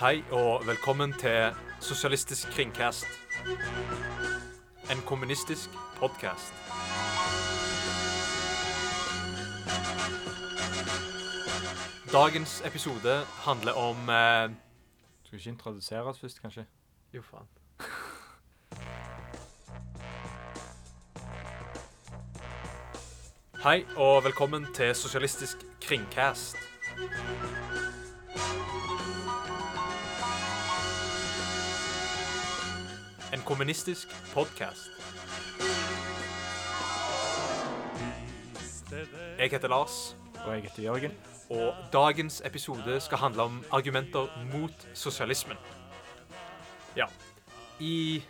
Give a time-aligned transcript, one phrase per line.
[0.00, 3.06] Hei og velkommen til Sosialistisk kringkast.
[4.90, 6.54] En kommunistisk podkast.
[12.12, 14.56] Dagens episode handler om eh,
[15.22, 16.64] Skal vi ikke introdusere oss først, kanskje?
[17.14, 17.46] Jo, faen.
[23.62, 26.56] Hei og velkommen til Sosialistisk kringkast.
[33.32, 34.90] En kommunistisk podkast.
[39.38, 40.16] Jeg heter Lars,
[40.46, 41.12] Og jeg heter Jørgen.
[41.50, 45.56] og dagens episode skal handle om argumenter mot sosialismen.
[46.96, 47.06] Ja.
[47.80, 48.22] I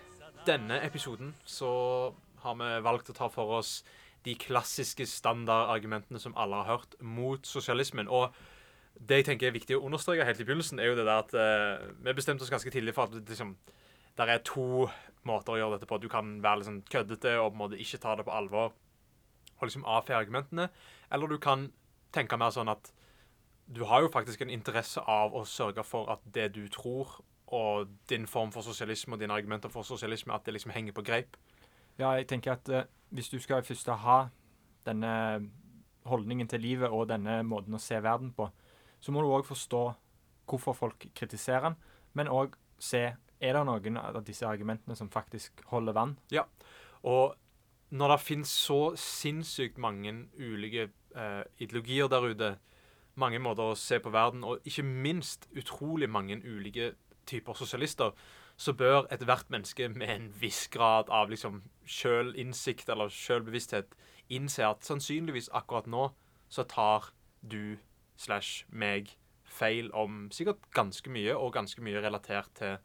[0.47, 3.85] denne episoden så har vi valgt å ta for oss
[4.25, 8.09] de klassiske standardargumentene som alle har hørt mot sosialismen.
[8.09, 8.35] Og
[9.09, 11.35] det jeg tenker er viktig å understreke helt i begynnelsen, er jo det der at
[11.35, 13.57] eh, vi bestemte oss ganske tidlig for at liksom,
[14.21, 14.91] der er to
[15.25, 15.99] måter å gjøre dette på.
[16.01, 18.73] Du kan være liksom køddete og på en måte ikke ta det på alvor
[19.61, 20.69] og liksom avfeie argumentene.
[21.13, 21.69] Eller du kan
[22.13, 22.93] tenke mer sånn at
[23.71, 27.91] du har jo faktisk en interesse av å sørge for at det du tror, og
[28.11, 31.37] din form for sosialisme og dine argumenter for sosialisme, at det liksom henger på greip.
[31.99, 34.19] Ja, jeg tenker at uh, hvis du skal først ha
[34.87, 35.15] denne
[36.09, 38.49] holdningen til livet og denne måten å se verden på,
[39.01, 39.83] så må du òg forstå
[40.51, 41.77] hvorfor folk kritiserer den,
[42.15, 46.17] men òg se er det noen av disse argumentene som faktisk holder vann.
[46.33, 46.45] Ja.
[47.03, 47.37] Og
[47.91, 52.51] når det finnes så sinnssykt mange ulike eh, ideologier der ute,
[53.19, 56.93] mange måter å se på verden, og ikke minst utrolig mange ulike
[57.27, 58.15] typer sosialister,
[58.61, 63.97] så bør ethvert menneske med en viss grad av liksom sjølinnsikt eller sjølbevissthet
[64.31, 66.11] innse at sannsynligvis akkurat nå
[66.53, 67.09] så tar
[67.41, 67.79] du
[68.21, 69.15] slash meg
[69.51, 72.77] feil om sikkert ganske mye, og ganske mye relatert til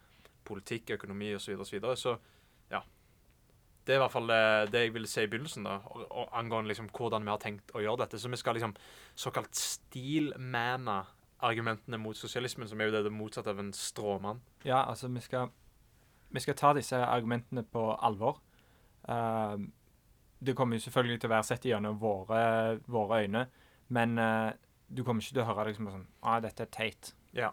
[0.45, 1.45] politikk, økonomi osv.
[1.45, 1.97] Så, videre, og så, videre.
[1.97, 2.81] så ja.
[3.85, 6.31] Det er i hvert fall eh, det jeg ville si i begynnelsen, da, og, og
[6.37, 8.21] angående liksom hvordan vi har tenkt å gjøre dette.
[8.21, 8.73] Så vi skal liksom
[9.13, 11.03] såkalt stilmanne
[11.45, 14.41] argumentene mot sosialismen, som er jo det, det motsatte av en stråmann.
[14.65, 15.51] Ja, altså, vi skal,
[16.33, 18.39] vi skal ta disse argumentene på alvor.
[19.05, 19.59] Uh,
[20.45, 23.45] det kommer jo selvfølgelig til å være sett gjennom våre, våre øyne,
[23.93, 24.49] men uh,
[24.87, 27.13] du kommer ikke til å høre liksom sånn ah, dette er teit.
[27.35, 27.51] Ja,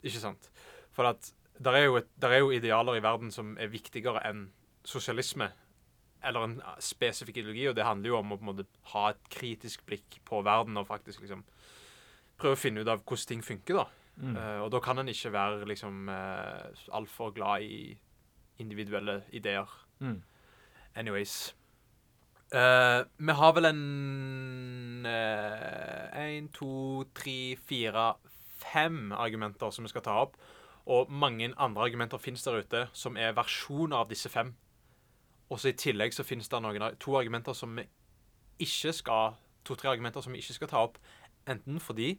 [0.00, 0.48] Ikke sant?
[0.94, 4.22] For at der er, jo et, der er jo idealer i verden som er viktigere
[4.28, 4.46] enn
[4.86, 5.50] sosialisme.
[6.24, 9.20] Eller en spesifikk ideologi, og det handler jo om å på en måte ha et
[9.32, 11.44] kritisk blikk på verden og faktisk liksom
[12.40, 13.86] prøve å finne ut av hvordan ting funker, da.
[14.20, 14.34] Mm.
[14.36, 17.96] Uh, og da kan en ikke være liksom uh, altfor glad i
[18.60, 19.68] individuelle ideer.
[20.00, 20.20] Mm.
[20.96, 21.54] Anyways.
[22.52, 23.84] Uh, vi har vel en
[26.20, 28.10] Én, to, tre, fire,
[28.60, 30.34] fem argumenter som vi skal ta opp.
[30.86, 34.54] Og mange andre argumenter finnes der ute som er versjoner av disse fem.
[35.50, 37.86] Og så i tillegg så finnes det noen, to argumenter som vi
[38.60, 40.94] ikke skal To-tre argumenter som vi ikke skal ta opp.
[41.48, 42.14] Enten fordi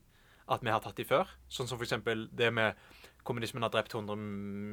[0.51, 1.95] at vi har tatt de før, sånn som f.eks.
[2.37, 2.77] det med
[3.25, 4.17] kommunismen har drept 100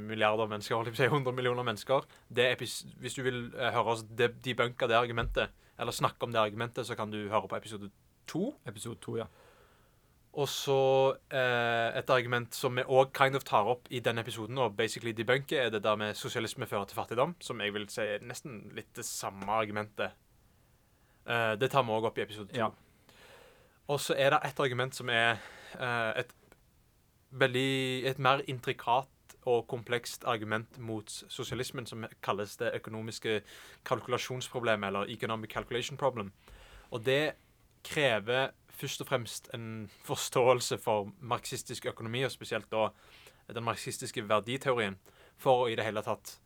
[0.09, 2.07] milliarder mennesker, holdt jeg på å si 100 millioner mennesker.
[2.37, 6.41] Er hvis du vil eh, høre oss de debunke det argumentet, eller snakke om det
[6.41, 7.91] argumentet, så kan du høre på episode
[8.29, 8.51] to.
[8.67, 9.29] Episode to, ja.
[10.33, 10.81] Og så
[11.33, 15.13] eh, et argument som vi òg kind of tar opp i denne episoden, og basically
[15.17, 18.61] debunker, er det der med sosialisme fører til fattigdom, som jeg vil si er nesten
[18.77, 20.13] litt det samme argumentet.
[21.27, 22.61] Eh, det tar vi òg opp i episode to.
[22.61, 22.71] Ja.
[23.89, 25.41] Og så er det et argument som er
[25.81, 26.35] eh, et
[27.31, 33.43] veldig Et mer intrikat og komplekst argument mot sosialismen, som kalles det økonomiske
[33.85, 36.33] kalkulasjonsproblemet, eller economic calculation problem.
[36.91, 37.33] Og det
[37.85, 42.89] krever først og fremst en forståelse for marxistisk økonomi, og spesielt da
[43.55, 44.99] den marxistiske verditeorien,
[45.39, 46.37] for å i det hele tatt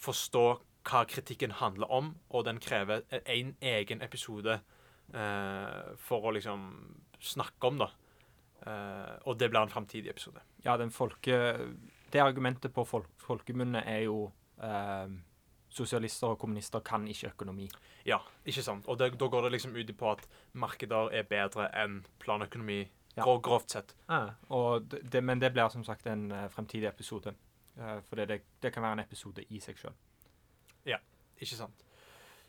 [0.00, 0.46] forstå
[0.86, 4.60] hva kritikken handler om, og den krever en egen episode
[5.12, 6.66] eh, for å liksom
[7.20, 7.90] snakke om det.
[8.66, 10.42] Eh, og det blir en framtidig episode.
[10.64, 11.56] ja, den folke...
[12.06, 14.28] Det argumentet på folk, folkemunne er jo
[14.62, 15.10] eh,
[15.76, 17.68] Sosialister og kommunister kan ikke økonomi.
[18.08, 18.18] Ja,
[18.48, 18.86] ikke sant?
[18.88, 20.24] Og det, da går det liksom ut på at
[20.56, 22.86] markeder er bedre enn planøkonomi,
[23.16, 23.24] Ja.
[23.24, 23.94] grov, grovt sett.
[24.52, 27.32] Og det, men det blir som sagt en eh, fremtidig episode.
[27.76, 29.94] Uh, for det, det kan være en episode i seg sjøl.
[31.40, 31.84] Ikke sant?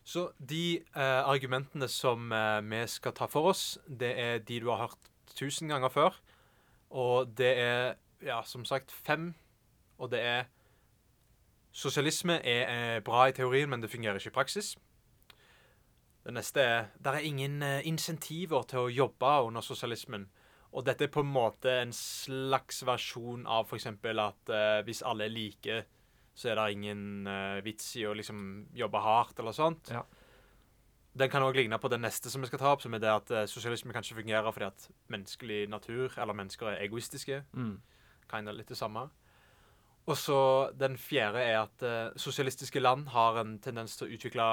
[0.07, 4.69] Så de eh, argumentene som eh, vi skal ta for oss, det er de du
[4.71, 6.15] har hørt tusen ganger før.
[6.95, 9.33] Og det er, ja, som sagt, fem.
[9.99, 10.45] Og det er
[11.77, 14.71] Sosialisme er eh, bra i teorien, men det fungerer ikke i praksis.
[16.25, 20.25] Det neste er Det er ingen eh, insentiver til å jobbe under sosialismen.
[20.73, 23.87] Og dette er på en måte en slags versjon av f.eks.
[23.87, 25.77] at uh, hvis alle er like,
[26.35, 29.93] så er det ingen uh, vits i å liksom jobbe hardt eller sånt.
[29.93, 30.03] Ja.
[31.17, 33.13] Den kan òg ligne på det neste som vi skal ta opp, som er det
[33.13, 37.41] at uh, sosialisme kanskje fungerer fordi at menneskelig natur, eller mennesker, er egoistiske.
[37.57, 37.79] Mm.
[38.29, 39.07] Kinda litt det samme.
[40.07, 40.37] Og så
[40.79, 44.45] den fjerde er at eh, sosialistiske land har en tendens til å utvikle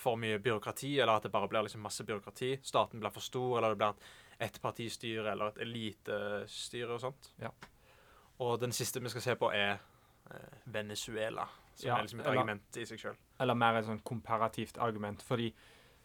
[0.00, 2.52] for mye byråkrati, eller at det bare blir liksom masse byråkrati.
[2.64, 7.32] Staten blir for stor, eller det blir et ettpartistyre eller et elitestyre og sånt.
[7.42, 7.50] Ja.
[8.40, 9.74] Og den siste vi skal se på, er
[10.30, 13.18] eh, Venezuela, som Ja, er liksom et eller- argument i seg sjøl.
[13.40, 15.22] Eller mer et sånn komparativt argument.
[15.26, 15.50] Fordi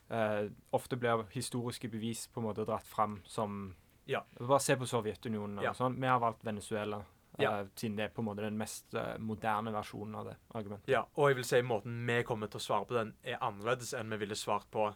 [0.10, 3.76] eh, ofte blir historiske bevis på en måte dratt fram som
[4.08, 4.20] Ja.
[4.40, 5.60] Bare se på Sovjetunionen.
[5.68, 5.96] Og sånn.
[6.00, 7.00] Vi har valgt Venezuela,
[7.40, 10.36] eh, Uh, siden det er på en måte den mest uh, moderne versjonen av det
[10.58, 10.90] argumentet.
[10.92, 13.94] Ja, og jeg vil si måten vi kommer til å svare på den, er annerledes
[13.98, 14.88] enn vi ville svart på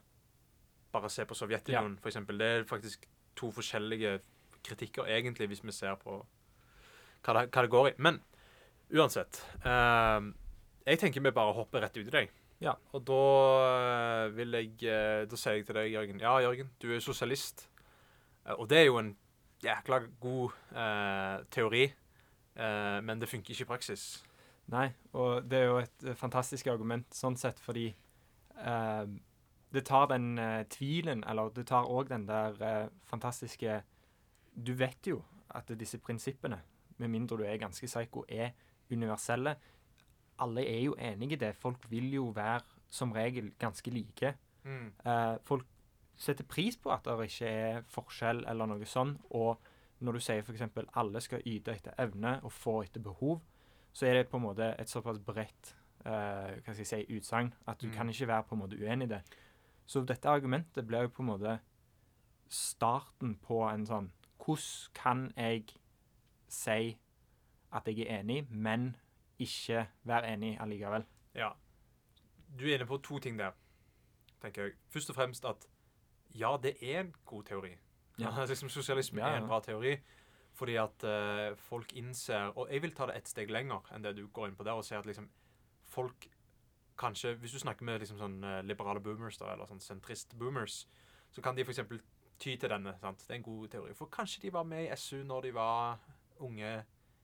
[0.93, 2.39] bare se på Sovjetunionen, for eksempel.
[2.39, 3.05] Det er faktisk
[3.37, 4.17] to forskjellige
[4.65, 6.17] kritikker, egentlig, hvis vi ser på
[7.25, 7.95] hva det, hva det går i.
[8.01, 8.21] Men
[8.89, 10.23] uansett uh,
[10.87, 12.35] Jeg tenker vi bare hopper rett ut i deg.
[12.59, 12.73] Ja.
[12.91, 14.73] Og da vil jeg
[15.31, 17.69] Da sier jeg til deg, Jørgen Ja, Jørgen, du er sosialist.
[18.57, 19.13] Og det er jo en
[19.63, 21.83] jækla god eh, teori,
[22.59, 24.03] eh, men det funker ikke i praksis.
[24.69, 29.05] Nei, og det er jo et eh, fantastisk argument sånn sett, fordi eh,
[29.73, 33.81] det tar den eh, tvilen, eller det tar òg den der eh, fantastiske
[34.53, 35.21] Du vet jo
[35.55, 36.59] at disse prinsippene,
[36.97, 38.51] med mindre du er ganske psyko, er
[38.91, 39.55] universelle.
[40.39, 41.55] Alle er jo enige i det.
[41.55, 44.33] Folk vil jo være som regel ganske like.
[44.63, 44.91] Mm.
[45.05, 45.65] Eh, folk
[46.17, 49.15] setter pris på at det ikke er forskjell eller noe sånn.
[49.29, 49.61] Og
[49.99, 50.61] når du sier f.eks.
[50.95, 53.41] alle skal yte etter evne og få etter behov,
[53.93, 55.75] så er det på en måte et såpass bredt
[56.05, 57.93] uh, jeg si, utsagn at du Mm.
[57.93, 59.21] kan ikke være på en måte uenig i det.
[59.85, 61.59] Så dette argumentet blir jo på en måte
[62.49, 65.65] starten på en sånn Hvordan kan jeg
[66.47, 66.97] si
[67.71, 68.95] at jeg er enig, men
[69.39, 71.03] ikke være enig allikevel?
[71.35, 71.51] Ja.
[72.57, 73.51] Du er inne på to ting der,
[74.41, 74.73] tenker jeg.
[74.89, 75.67] Først og fremst at
[76.33, 77.75] ja, det er en god teori.
[78.19, 78.45] Ja.
[78.45, 79.95] liksom Sosialisme er en bra teori.
[80.59, 84.15] Fordi at eh, folk innser Og jeg vil ta det et steg lenger enn det
[84.17, 85.29] du går inn på der, og si at liksom
[85.87, 86.27] folk
[86.99, 90.81] kanskje Hvis du snakker med liksom sånn eh, liberale boomers, da, eller sånn sentrist-boomers,
[91.31, 91.79] så kan de f.eks.
[92.39, 92.95] ty til denne.
[92.99, 93.23] sant?
[93.23, 93.93] Det er en god teori.
[93.95, 96.01] For kanskje de var med i SU når de var
[96.43, 96.73] unge.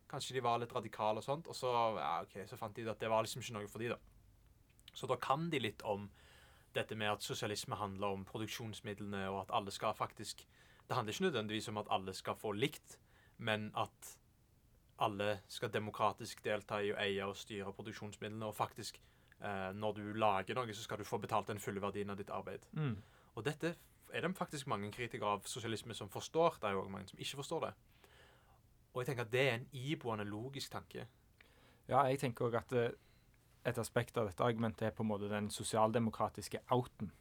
[0.07, 3.01] Kanskje de var litt radikale og sånt, og så, ja, ok, så fant de at
[3.01, 3.97] det var liksom ikke noe for de da.
[4.95, 6.07] Så da kan de litt om
[6.75, 10.45] dette med at sosialisme handler om produksjonsmidlene, og at alle skal faktisk
[10.87, 12.99] Det handler ikke nødvendigvis om at alle skal få likt,
[13.37, 14.17] men at
[14.99, 19.01] alle skal demokratisk delta i å eie og styre produksjonsmidlene, og faktisk,
[19.41, 22.29] eh, når du lager noe, så skal du få betalt den fulle verdien av ditt
[22.29, 22.65] arbeid.
[22.71, 22.95] Mm.
[23.35, 23.75] Og dette
[24.13, 26.59] er det faktisk mange kritikere av sosialisme som forstår.
[26.61, 27.73] Det er jo også mange som ikke forstår det.
[28.93, 31.07] Og jeg tenker at det er en iboende logisk tanke.
[31.89, 32.93] Ja, jeg tenker òg at eh,
[33.65, 37.11] et aspekt av dette argumentet er på en måte den sosialdemokratiske outen.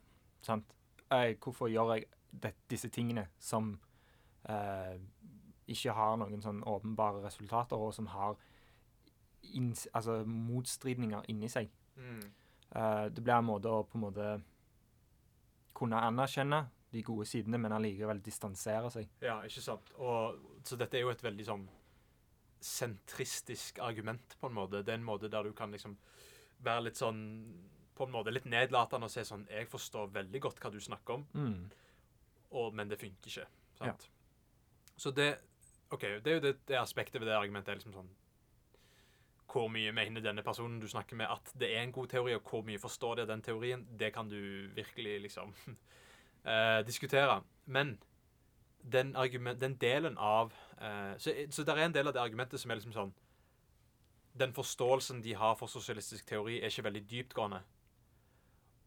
[0.45, 0.77] Sant?
[1.11, 2.07] Jeg, hvorfor gjør jeg
[2.43, 3.75] det, disse tingene som
[4.49, 4.97] eh,
[5.71, 8.37] ikke har noen sånn åpenbare resultater, og som har
[9.55, 11.71] inns, altså motstridninger inni seg?
[11.97, 14.29] Eh, det blir en måte å på en måte
[15.75, 16.65] kunne anerkjenne
[16.95, 19.09] de gode sidene, men allikevel distansere seg.
[19.25, 19.91] Ja, ikke sant.
[19.99, 21.65] Og, så dette er jo et veldig sånn
[22.65, 24.83] sentristisk argument, på en måte.
[24.85, 25.97] Det er en måte der du kan liksom
[26.65, 27.19] være litt sånn
[27.95, 31.19] På en måte litt nedlatende og si sånn Jeg forstår veldig godt hva du snakker
[31.19, 31.71] om, Mm.
[32.55, 33.47] Og, men det funker ikke.
[33.79, 34.09] Sant?
[34.97, 35.35] Så det
[35.95, 38.11] OK, det er jo det, det aspektet ved det argumentet er liksom sånn
[39.51, 42.49] Hvor mye mener denne personen du snakker med, at det er en god teori, og
[42.49, 43.85] hvor mye forstår de av den teorien?
[43.99, 47.43] Det kan du virkelig liksom uh, diskutere.
[47.67, 47.99] Men
[48.83, 52.61] den, argument, den delen av uh, så, så det er en del av det argumentet
[52.61, 53.15] som er liksom sånn
[54.35, 57.61] Den forståelsen de har for sosialistisk teori, er ikke veldig dyptgående.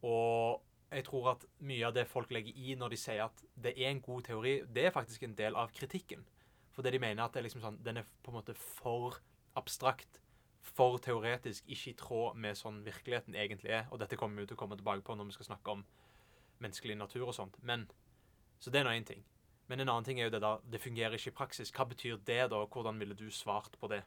[0.04, 3.74] Og jeg tror at mye av det folk legger i når de sier at det
[3.76, 6.24] er en god teori, det er faktisk en del av kritikken.
[6.72, 9.20] For det de mener at det er liksom sånn, den er på en måte for
[9.58, 10.22] abstrakt,
[10.68, 13.88] for teoretisk, ikke i tråd med sånn virkeligheten egentlig er.
[13.92, 15.84] Og dette kommer vi til å komme tilbake på når vi skal snakke om
[16.64, 17.58] menneskelig natur og sånt.
[17.62, 17.88] Men,
[18.60, 19.24] Så det er nå én ting.
[19.68, 21.72] Men en annen ting er jo det da, det fungerer ikke i praksis.
[21.72, 22.66] Hva betyr det, da?
[22.66, 24.04] Hvordan ville du svart på det?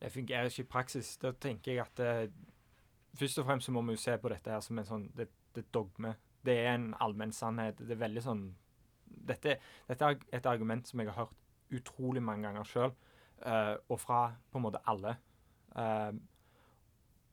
[0.00, 1.16] Det fungerer ikke i praksis.
[1.18, 2.32] Da tenker jeg at det,
[3.18, 5.26] Først og fremst så må vi jo se på dette her som en sånn det,
[5.58, 6.14] det er dogme.
[6.46, 7.82] Det er en allmenn sannhet.
[7.82, 8.46] Det er veldig sånn
[9.28, 11.36] dette, dette er et argument som jeg har hørt
[11.74, 12.94] utrolig mange ganger sjøl,
[13.88, 15.16] og fra på en måte alle.
[15.76, 16.14] Uh,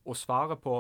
[0.05, 0.75] og svaret på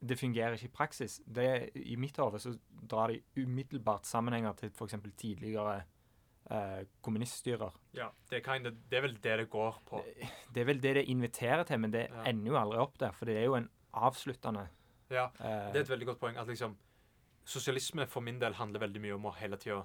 [0.00, 4.70] det fungerer ikke i praksis, det I mitt hode så drar de umiddelbart sammenhenger til
[4.70, 4.94] f.eks.
[5.18, 5.80] tidligere
[6.50, 7.74] eh, kommuniststyrer.
[7.98, 10.02] Ja, det er, kind of, det er vel det det går på.
[10.54, 12.22] Det er vel det det inviterer til, men det Ja.
[12.30, 13.10] ender jo aldri opp der.
[13.10, 14.68] For det er jo en avsluttende
[15.10, 16.36] Ja, eh, Det er et veldig godt poeng.
[16.36, 16.76] at liksom
[17.48, 19.84] Sosialisme for min del handler veldig mye om å hele tida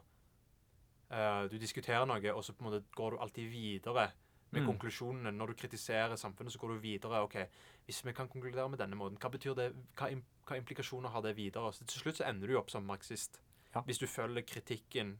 [1.49, 4.11] Du diskuterer noe, og så på en måte går du alltid videre
[4.51, 4.67] med Mm.
[4.67, 5.31] konklusjonene.
[5.37, 7.21] Når du kritiserer samfunnet, så går du videre.
[7.23, 7.47] ok,
[7.87, 10.09] Hvis vi kan konkludere med denne måten, hva betyr det, hva,
[10.47, 11.71] hva implikasjoner har det videre?
[11.73, 13.39] Så til slutt så ender du opp som marxist.
[13.75, 13.81] Ja.
[13.81, 15.17] Hvis du følger kritikken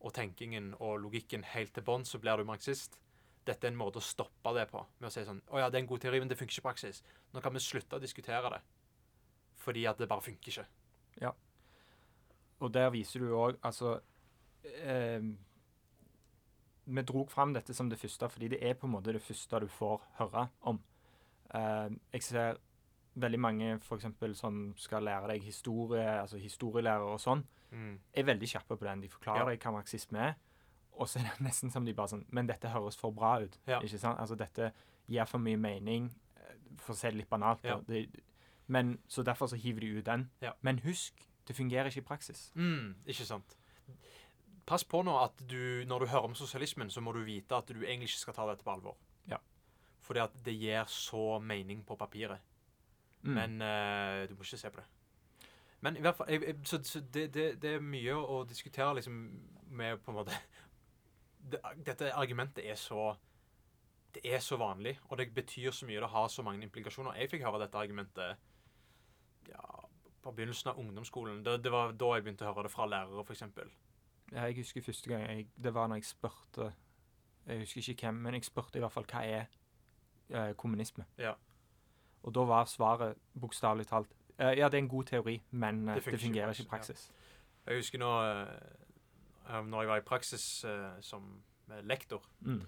[0.00, 2.96] og tenkingen og logikken helt til bånn, så blir du marxist.
[3.46, 4.86] Dette er en måte å stoppe det på.
[5.00, 6.66] Med å si sånn Å ja, det er en god teori, men det funker ikke
[6.66, 7.02] i praksis.
[7.34, 8.60] Nå kan vi slutte å diskutere det.
[9.66, 10.66] Fordi at det bare funker ikke.
[11.20, 11.32] Ja.
[12.62, 13.96] Og der viser du òg Altså
[14.64, 15.20] eh,
[16.86, 19.58] Vi drog fram dette som det første fordi det er på en måte det første
[19.64, 20.78] du får høre om.
[21.54, 22.60] Eh, jeg ser
[23.16, 27.98] veldig mange for eksempel, som skal lære deg historie, altså historielærere og sånn, Mm.
[28.14, 29.00] er veldig kjappe på den.
[29.00, 29.44] De forklarer Ja.
[29.50, 30.34] deg hva marxisme er,
[30.92, 33.58] og så er det nesten som de bare sånn Men dette høres for bra ut.
[33.66, 33.80] Ja.
[33.80, 34.18] Ikke sant?
[34.20, 34.72] Altså dette
[35.08, 37.64] gir for mye mening, eh, for å si det litt banalt.
[37.64, 37.80] Ja.
[37.80, 38.06] Det,
[38.66, 40.30] men, så derfor så hiver de ut den.
[40.42, 40.52] Ja.
[40.60, 42.52] Men husk, det fungerer ikke i praksis.
[42.54, 43.56] Mm, ikke sant.
[44.66, 47.68] Pass på nå at du, når du hører om sosialismen, så må du vite at
[47.68, 48.96] du egentlig ikke skal ta dette på alvor.
[49.30, 49.38] Ja.
[50.02, 52.42] Fordi at det gir så mening på papiret.
[53.22, 53.34] Mm.
[53.34, 54.88] Men uh, du må ikke se på det.
[55.80, 58.96] Men i hvert fall, jeg, jeg, så, så det, det, det er mye å diskutere
[58.98, 59.22] liksom
[59.76, 60.34] med på en måte
[61.52, 63.12] det, Dette argumentet er så
[64.14, 66.00] Det er så vanlig, og det betyr så mye.
[66.00, 67.18] Det har så mange implikasjoner.
[67.20, 68.38] Jeg fikk høre dette argumentet
[69.48, 69.88] ja,
[70.22, 71.44] på begynnelsen av ungdomsskolen.
[71.44, 73.44] Det, det var da jeg begynte å høre det fra lærere, f.eks.
[74.32, 76.72] Ja, jeg husker første gang jeg, Det var når jeg spurte
[77.46, 79.44] Jeg husker ikke hvem, men jeg spurte i hvert fall hva er
[80.34, 81.06] eh, kommunisme.
[81.18, 81.36] Ja.
[82.26, 85.94] Og da var svaret bokstavelig talt eh, Ja, det er en god teori, men eh,
[85.94, 87.12] Det det, fungerer ikke i praksis, praksis.
[87.66, 92.22] Jeg husker nå uh, når jeg var i praksis eh, som eh, lektor.
[92.40, 92.62] Mm.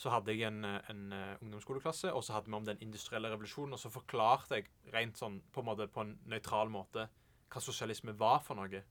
[0.00, 3.28] Så hadde jeg en, eh, en eh, ungdomsskoleklasse, og så hadde vi om den industrielle
[3.28, 3.76] revolusjonen.
[3.76, 7.08] Og så forklarte jeg rent sånn på en måte på en nøytral måte
[7.50, 8.82] hva sosialisme var for noe.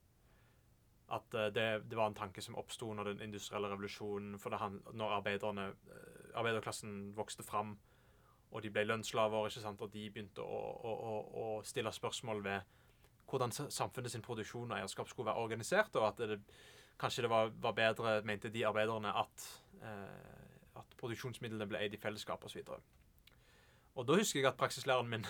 [1.10, 4.94] At eh, det, det var en tanke som oppsto under den industrielle revolusjonen, for det
[4.94, 7.78] når arbeiderklassen vokste fram,
[8.50, 12.44] og de ble lønnsslaver, ikke sant, og de begynte å, å, å, å stille spørsmål
[12.46, 12.78] ved
[13.30, 16.40] hvordan samfunnet sin produksjon og eierskap skulle være organisert, og at det,
[17.00, 19.46] kanskje det var, var bedre, mente de arbeiderne, at,
[19.82, 20.39] eh,
[21.00, 22.62] produksjonsmidlene ble eid i fellesskap osv.
[22.68, 22.82] Og,
[23.96, 25.26] og da husker jeg at praksislæreren min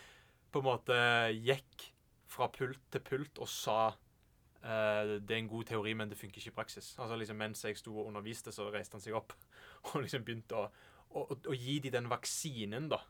[0.52, 0.96] på en måte
[1.38, 1.88] gikk
[2.32, 6.40] fra pult til pult og sa eh, det er en god teori, men det funker
[6.42, 6.92] ikke i praksis.
[6.98, 9.34] Altså liksom Mens jeg sto og underviste, så reiste han seg opp
[9.92, 10.68] og liksom begynte å,
[11.12, 13.00] å, å, å gi de den vaksinen da,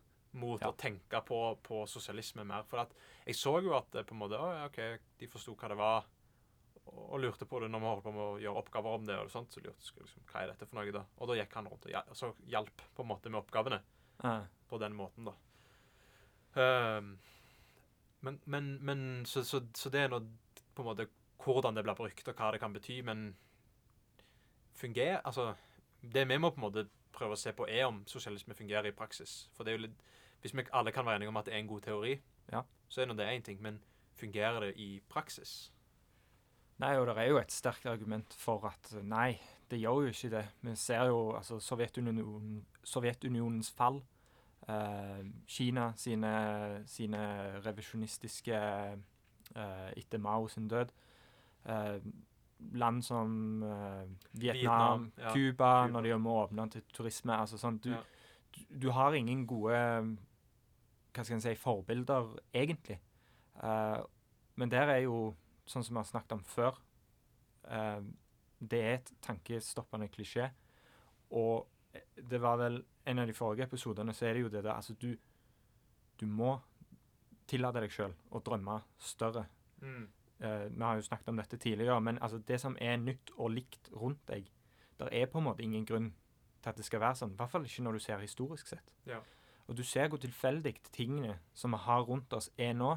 [0.41, 0.71] mot Ja.
[0.73, 2.65] å tenke på, på sosialisme mer.
[2.65, 2.95] For at
[3.27, 4.81] jeg så jo at eh, på en måte, å, ok,
[5.21, 6.07] de forsto hva det var,
[6.87, 9.17] og, lurte på det når vi holdt på med å gjøre oppgaver om det.
[9.23, 11.05] og sånt, så lurte jeg liksom, hva er dette for noe da?
[11.19, 13.83] Og da gikk han rundt og, så hjalp på en måte med oppgavene
[14.25, 15.33] Eh, på den måten, da.
[16.55, 17.19] Um,
[18.21, 20.21] men, men, men så, så, så det er nå
[20.77, 21.07] på en måte
[21.43, 23.33] hvordan det blir brukt, og hva det kan bety, men
[24.79, 25.55] fungerer Altså,
[26.01, 28.97] det vi må på en måte prøve å se på, er om sosialisme fungerer i
[28.97, 29.49] praksis.
[29.57, 30.05] For det er jo litt
[30.43, 32.21] Hvis vi alle kan være enige om at det er en god teori,
[32.53, 32.63] Ja.
[32.89, 33.83] så er nå det én ting, men
[34.15, 35.73] fungerer det i praksis?
[36.79, 39.39] Nei, og det er jo et sterkt argument for at eh, nei,
[39.71, 40.45] det gjør jo ikke det.
[40.63, 44.03] Vi ser jo altså Sovjetunionen, Sovjetunionens fall.
[44.69, 47.21] eh, Kina sine, sine
[47.65, 50.91] revisjonistiske eh, etter Mao sin død.
[51.67, 51.99] eh,
[52.75, 54.07] land som eh,
[54.39, 57.33] Vietnam, Cuba, ja, når de må åpne til turisme.
[57.35, 58.03] altså sånn, du, Ja.
[58.53, 59.73] du, du har ingen gode
[61.13, 62.99] hva skal en si, forbilder, egentlig.
[63.63, 64.03] Eh,
[64.57, 65.35] men der er jo,
[65.69, 66.79] sånn som vi har snakket om før,
[67.69, 68.01] eh,
[68.63, 70.51] det er et tankestoppende klisjé.
[71.35, 71.69] Og
[72.17, 74.95] det var vel en av de forrige episodene, så er det jo det der Altså,
[74.95, 75.17] du,
[76.21, 76.57] du må
[77.51, 79.47] tillate deg sjøl å drømme større.
[79.83, 80.07] Mm.
[80.43, 83.53] Eh, vi har jo snakket om dette tidligere, men altså, det som er nytt og
[83.57, 84.49] likt rundt deg,
[84.99, 86.13] der er på en måte ingen grunn
[86.63, 87.35] til at det skal være sånn.
[87.35, 88.95] I hvert fall ikke når du ser historisk sett.
[89.07, 89.21] Ja.
[89.67, 92.95] Og du ser hvor tilfeldig tingene som vi har rundt oss, er nå.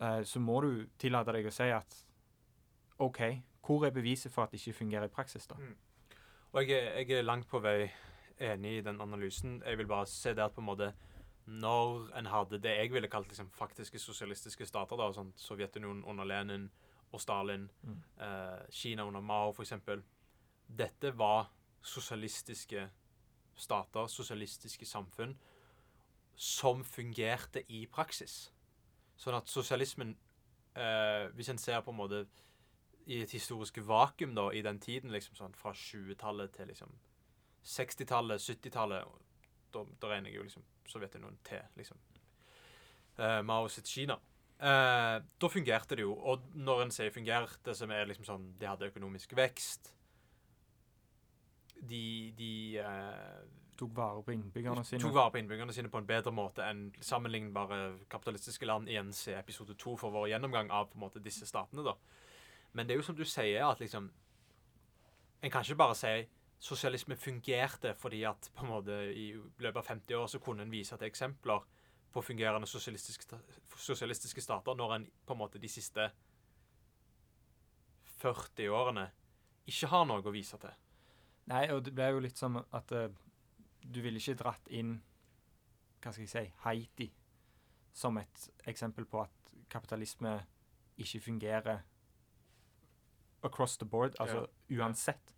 [0.00, 1.94] Eh, så må du tillate deg å si at
[2.98, 3.20] OK,
[3.66, 5.54] hvor er beviset for at det ikke fungerer i praksis, da?
[5.58, 5.76] Mm.
[6.52, 7.90] Og jeg, er- jeg er langt på vei
[8.40, 9.62] enig i den analysen.
[9.64, 10.92] Jeg vil bare se det at på en måte
[11.46, 16.24] når en hadde det jeg ville kalt liksom, faktiske sosialistiske stater, da, sånn Sovjetunionen under
[16.24, 16.70] Lenin
[17.12, 18.02] og Stalin, Mm.
[18.20, 19.72] eh, Kina under Mao f.eks.
[20.68, 21.48] Dette var
[21.82, 22.88] sosialistiske
[23.56, 25.36] stater, sosialistiske samfunn,
[26.34, 28.50] som fungerte i praksis.
[29.16, 30.14] Sånn at sosialismen
[30.76, 32.26] eh, Hvis en ser på en måte
[33.06, 36.90] i et historisk vakuum da, i den tiden, liksom sånn fra 20-tallet til liksom
[37.66, 39.20] 60-tallet, 70-tallet.
[39.74, 41.98] Da, da regner jeg jo liksom Sovjetunionen til liksom
[43.18, 44.18] eh, Mao sitt Kina.
[44.58, 46.14] Eh, da fungerte det jo.
[46.14, 49.92] Og når en sier fungerte, som er liksom sånn De hadde økonomisk vekst.
[51.76, 53.42] De, de eh,
[53.76, 55.00] Tok vare på innbyggerne sine.
[55.02, 57.80] tok vare på innbyggerne sine på en bedre måte enn sammenlignbare
[58.12, 58.88] kapitalistiske land.
[58.88, 61.84] Igjen se episode to for vår gjennomgang av på en måte disse statene.
[61.84, 61.96] da.
[62.72, 64.10] Men det er jo som du sier, at liksom
[65.42, 66.26] En kan ikke bare si
[66.58, 69.26] sosialisme fungerte fordi at på en måte i
[69.60, 71.60] løpet av 50 år så kunne en vise til eksempler
[72.12, 73.36] på fungerende sosialistiske,
[73.76, 76.08] sosialistiske stater når en på en måte de siste
[78.16, 79.10] 40 årene
[79.68, 80.72] ikke har noe å vise til.
[81.50, 83.12] Nei, og det ble jo litt som at eh,
[83.92, 84.96] du ville ikke dratt inn
[86.02, 87.06] Hva skal jeg si Haiti
[87.96, 90.34] som et eksempel på at kapitalisme
[91.00, 91.78] ikke fungerer
[93.42, 95.32] across the board, altså uansett.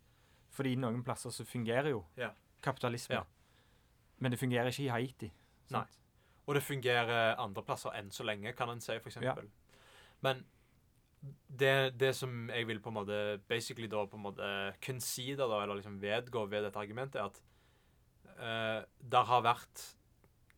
[0.49, 2.29] Fordi noen plasser så fungerer jo Ja.
[2.61, 3.15] kapitalisme.
[3.15, 3.23] Ja.
[4.17, 5.31] Men det fungerer ikke i Haiti.
[5.71, 5.85] Nei.
[6.47, 9.49] Og det fungerer andre plasser enn så lenge, kan en si, for eksempel.
[10.21, 10.43] Men
[11.55, 15.61] det, det som jeg vil på en måte basically da på en måte concede, da,
[15.63, 17.41] eller liksom vedgå ved dette argumentet, er at
[18.39, 19.85] uh, det har vært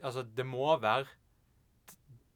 [0.01, 1.05] Altså, det må være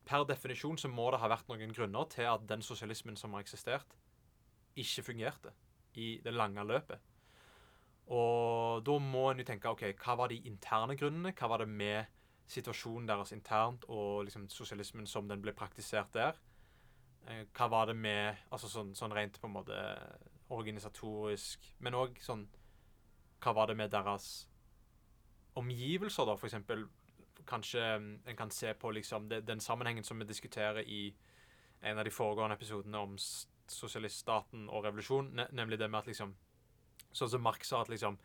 [0.06, 3.42] Per definisjon så må det ha vært noen grunner til at den sosialismen som har
[3.42, 3.96] eksistert,
[4.78, 5.50] ikke fungerte
[5.98, 7.02] i det lange løpet.
[8.14, 11.34] Og da må en jo tenke OK, hva var de interne grunnene?
[11.34, 12.06] Hva var det med
[12.46, 16.38] situasjonen deres internt og liksom sosialismen som den ble praktisert der?
[17.28, 19.78] Eh, Hva var det med Altså sånn, sånn rent på en måte
[20.54, 22.46] organisatorisk Men òg sånn
[23.42, 24.46] Hva var det med deres
[25.56, 26.86] omgivelser, da, for eksempel?
[27.46, 31.16] Kanskje mm, en kan se på liksom det, den sammenhengen som vi diskuterer i
[31.82, 33.18] en av de foregående episodene om
[33.70, 36.36] sosialiststaten og revolusjon, ne nemlig det med at liksom
[37.16, 38.18] Sånn som Marx sa, at liksom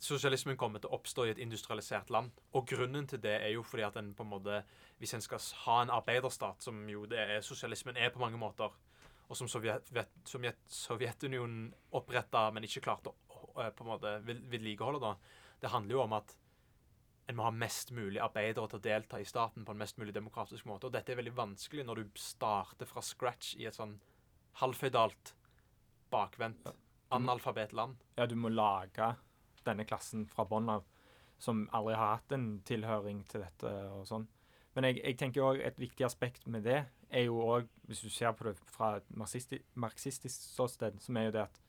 [0.00, 2.30] Sosialismen kommer til å oppstå i et industrialisert land.
[2.56, 4.62] Og grunnen til det er jo fordi at en på en måte
[4.98, 8.72] Hvis en skal ha en arbeiderstat, som jo det er sosialismen er på mange måter,
[9.30, 9.92] og som Sovjet,
[10.26, 13.14] Sovjet, Sovjetunionen oppretta, men ikke klarte å,
[13.76, 15.16] på en måte ved- da
[15.60, 16.36] Det handler jo om at
[17.28, 20.14] en må ha mest mulig arbeidere til å delta i staten på en mest mulig
[20.14, 20.88] demokratisk måte.
[20.88, 24.00] Og dette er veldig vanskelig når du starter fra scratch i et sånn
[24.54, 25.34] halvføydalt,
[26.10, 26.72] bakvendt,
[27.14, 27.96] analfabetland.
[28.18, 29.12] Ja, du må lage
[29.66, 30.84] denne klassen fra bånn av,
[31.38, 34.26] som aldri har hatt en tilhøring til dette og sånn.
[34.74, 38.10] Men jeg, jeg tenker òg et viktig aspekt med det er jo òg, hvis du
[38.10, 41.60] ser på det fra et marxisti- marxistisk ståsted, som er jo det at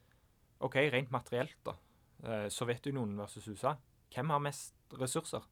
[0.61, 1.75] OK, rent materielt, da.
[2.23, 3.75] Eh, Sovjetunionen versus USA.
[4.13, 5.45] Hvem har mest ressurser?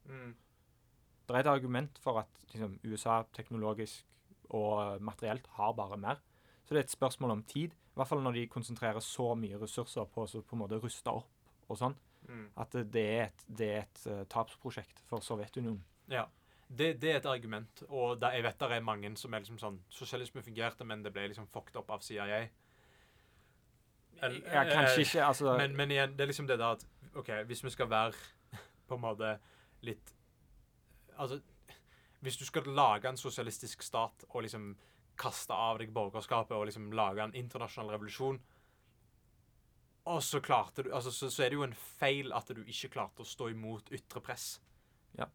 [1.30, 4.06] Det er et argument for at liksom, USA teknologisk
[4.50, 6.22] og materielt har bare mer.
[6.66, 7.74] Så det er et spørsmål om tid.
[7.74, 10.80] I hvert fall når de konsentrerer så mye ressurser på å så på en måte
[10.82, 11.96] ruste opp og sånn.
[12.58, 15.82] At det det er et, det er et uh, tapsprosjekt for Sovjetunionen.
[16.12, 16.28] Ja.
[16.70, 19.58] Det, det er et argument, og der, jeg vet det er mange som er liksom
[19.58, 22.44] sånn Sosialisme fungerte, men det ble liksom fucked opp av CIA.
[24.22, 27.32] Ja, kanskje eh, ikke, altså Men, men igjen, det er liksom det der at OK,
[27.50, 28.14] hvis vi skal være
[28.88, 29.38] på en måte
[29.88, 30.16] litt
[31.20, 31.42] Altså,
[32.24, 34.72] hvis du skal lage en sosialistisk stat og liksom
[35.20, 38.40] kaste av deg borgerskapet og liksom lage en internasjonal revolusjon
[40.10, 42.94] og så klarte du altså, så, så er det jo en feil at du ikke
[42.96, 44.46] klarte å stå imot ytre press.
[45.18, 45.28] Ja.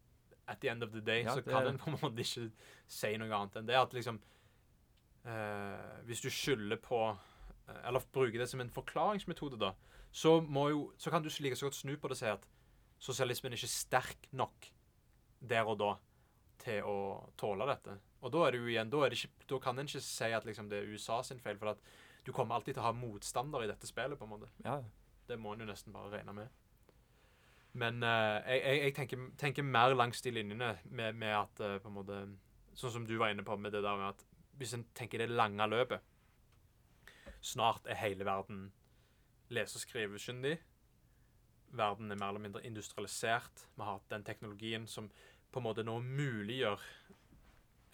[0.48, 2.48] At the end of the day Ja, så kan en på en måte ikke
[2.90, 3.80] si noe annet enn det.
[3.80, 4.22] At liksom
[5.24, 6.98] Uh, Hvis du skylder på
[7.66, 9.72] Eller bruker det som en forklaringsmetode, da,
[10.12, 12.48] så, må jo, så kan du like så godt snu på det og si at
[13.02, 14.68] sosialismen er ikke sterk nok
[15.40, 15.94] der og da
[16.64, 16.96] til å
[17.40, 17.96] tåle dette.
[18.24, 20.46] Og da er det jo igjen, da, det ikke, da kan en ikke si at
[20.48, 21.82] liksom det er USA sin feil, for at
[22.24, 24.18] du kommer alltid til å ha motstander i dette spillet.
[24.18, 24.52] på en måte.
[24.64, 24.82] ja.
[25.24, 26.48] Det må en jo nesten bare regne med.
[27.80, 31.78] Men uh, jeg, jeg, jeg tenker, tenker mer langs de linjene med, med at uh,
[31.80, 32.18] på en måte
[32.74, 34.22] Sånn som du var inne på med det der med at
[34.58, 36.02] hvis en tenker det lange løpet
[37.44, 38.72] Snart er hele verden
[39.52, 40.56] lese- og skrivekyndig.
[41.76, 43.66] Verden er mer eller mindre industrialisert.
[43.76, 45.10] Vi har hatt den teknologien som
[45.52, 46.80] på en måte nå muliggjør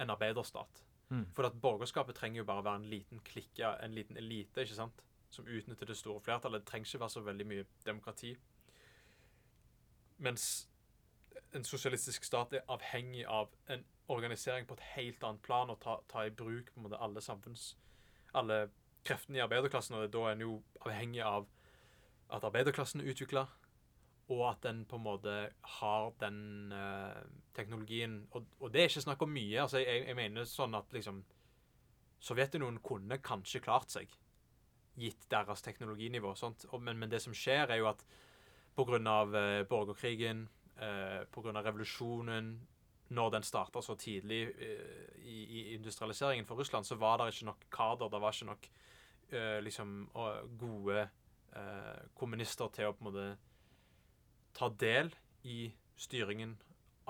[0.00, 0.84] en arbeiderstat.
[1.10, 1.26] Mm.
[1.34, 5.02] For at borgerskapet trenger jo bare være en liten klikke, en liten elite, ikke sant?
[5.30, 6.62] Som utnytter det store flertallet.
[6.62, 8.36] Det trenger ikke være så veldig mye demokrati.
[10.18, 10.68] Mens
[11.54, 15.98] en sosialistisk stat er avhengig av en organisering på et helt annet plan, og ta,
[16.08, 17.76] ta i bruk på en måte alle samfunns...
[18.34, 18.68] Alle
[19.06, 21.48] kreftene i arbeiderklassen, og da er en jo avhengig av
[22.30, 23.46] at arbeiderklassen er utvikla,
[24.30, 25.36] og at den på en måte
[25.80, 27.22] har den uh,
[27.56, 29.56] teknologien og, og det er ikke snakk om mye.
[29.64, 31.24] altså Jeg, jeg mener sånn at liksom
[32.20, 34.10] Sovjetunionen kunne kanskje klart seg
[35.00, 36.34] gitt deres teknologinivå.
[36.36, 36.66] sånt.
[36.68, 38.04] Og, men, men det som skjer, er jo at
[38.76, 38.98] pga.
[39.00, 40.44] Uh, borgerkrigen,
[40.76, 41.62] uh, pga.
[41.64, 42.52] revolusjonen
[43.10, 47.48] Når den starta så tidlig eh, i, i, industrialiseringen for Russland, så var det ikke
[47.50, 48.10] nok kader.
[48.12, 48.68] Det var ikke nok
[49.32, 49.96] eh, liksom,
[50.58, 53.26] gode eh, kommunister til å på en måte
[54.54, 55.10] ta del
[55.42, 56.56] i styringen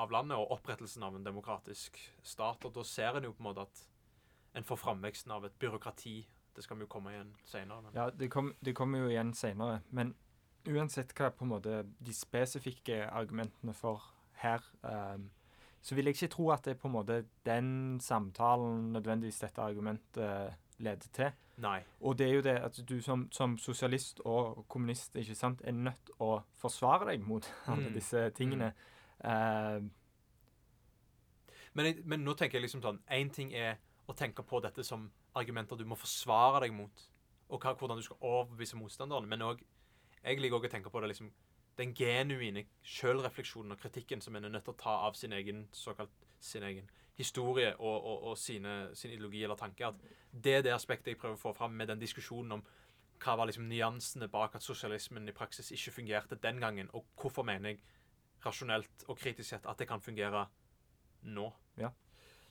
[0.00, 2.64] av landet og opprettelsen av en demokratisk stat.
[2.64, 3.84] Og da ser en jo på en måte at
[4.56, 6.16] en får framveksten av et byråkrati.
[6.56, 7.92] Det skal vi jo komme igjen senere.
[7.94, 9.80] Ja, det, kom, kommer jo igjen senere.
[9.90, 10.14] Men
[10.68, 14.10] uansett hva på en måte de spesifikke argumentene for
[14.42, 15.30] her, um,
[15.82, 19.62] så vil jeg ikke tro at det er på en måte den samtalen nødvendigvis dette
[19.64, 21.30] argumentet leder til.
[21.60, 21.80] Nei.
[22.00, 25.76] Og det er jo det at du som, som sosialist og kommunist ikke sant, er
[25.76, 27.96] nødt å forsvare deg mot alle mm.
[27.96, 28.72] disse tingene.
[29.20, 29.24] Mm.
[29.24, 29.80] Uh,
[31.72, 33.76] men, jeg, men, nå tenker jeg liksom sånn Én ting er
[34.08, 35.04] å tenke på dette som
[35.36, 37.04] argumenter du må forsvare deg mot,
[37.52, 39.28] og hva, hvordan du skal overbevise motstanderen.
[39.28, 39.62] Men òg
[40.20, 41.30] Jeg liker òg å tenke på det liksom
[41.78, 45.68] den genuine sjølrefleksjonen og kritikken som en er nødt til å ta av sin egen
[45.72, 49.86] såkalt sin egen historie og, og, og sine, sin ideologi eller tanke.
[49.86, 49.94] At
[50.44, 52.64] det er det aspektet jeg prøver å få fram med den diskusjonen om
[53.20, 57.44] hva var liksom nyansene bak at sosialismen i praksis ikke fungerte den gangen, og hvorfor
[57.44, 57.82] mener jeg
[58.44, 60.46] rasjonelt og kritisk sett at det kan fungere
[61.28, 61.50] nå.
[61.76, 61.90] Ja.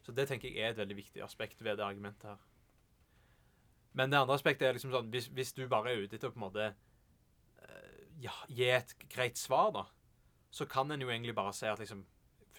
[0.06, 2.44] Så det tenker jeg er et veldig viktig aspekt ved det argumentet her.
[3.98, 6.34] Men det andre aspektet er liksom sånn Hvis, hvis du bare er ute etter å
[6.36, 6.68] på en måte
[8.20, 9.86] ja, gi et greit svar, da,
[10.52, 12.06] så kan en jo egentlig bare si at liksom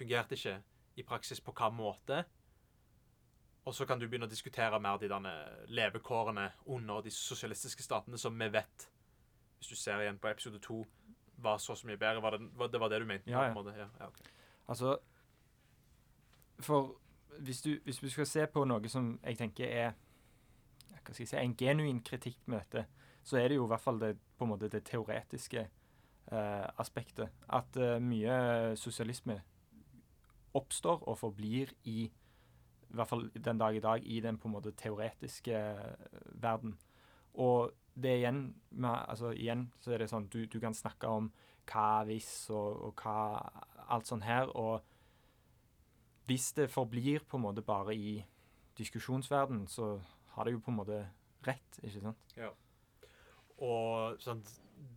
[0.00, 0.54] Fungerte ikke
[0.96, 2.22] i praksis på hva måte.
[3.68, 5.10] Og så kan du begynne å diskutere mer de
[5.68, 8.86] levekårene under de sosialistiske statene, som vi vet,
[9.58, 10.78] hvis du ser igjen på episode to,
[11.36, 12.22] var så så mye bedre.
[12.22, 13.30] Var det, det, var det du mente?
[13.30, 13.64] Ja, ja.
[13.76, 13.88] ja.
[14.00, 14.26] ja okay.
[14.68, 14.96] Altså
[16.60, 16.96] For
[17.38, 19.92] hvis du, hvis du skal se på noe som jeg tenker er
[21.00, 22.86] hva skal jeg si, en genuin kritikk med dette,
[23.30, 27.30] så er det jo i hvert fall det, på en måte det teoretiske eh, aspektet.
[27.48, 29.38] At eh, mye sosialisme
[30.58, 32.10] oppstår og forblir i
[32.90, 36.72] i hvert fall den dag i dag, i den på en måte teoretiske uh, verden.
[37.38, 41.28] Og det igjen, med, altså igjen så er det sånn du, du kan snakke om
[41.70, 43.20] hva hvis og, og hva
[43.90, 44.50] Alt sånn her.
[44.54, 44.82] Og
[46.30, 48.20] hvis det forblir på en måte bare i
[48.78, 49.96] diskusjonsverden, så
[50.36, 50.98] har det jo på en måte
[51.46, 52.34] rett, ikke sant?
[52.36, 52.52] Ja.
[53.60, 54.40] Og sånn,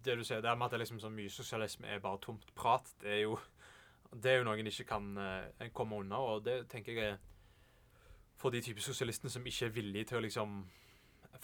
[0.06, 2.88] det du sier der med at det liksom så mye sosialisme er bare tomt prat,
[3.02, 3.38] det er jo
[4.14, 7.22] det er jo noe en ikke kan uh, komme unna, og det tenker jeg er
[8.38, 10.56] for de typer sosialistene som ikke er villige til å liksom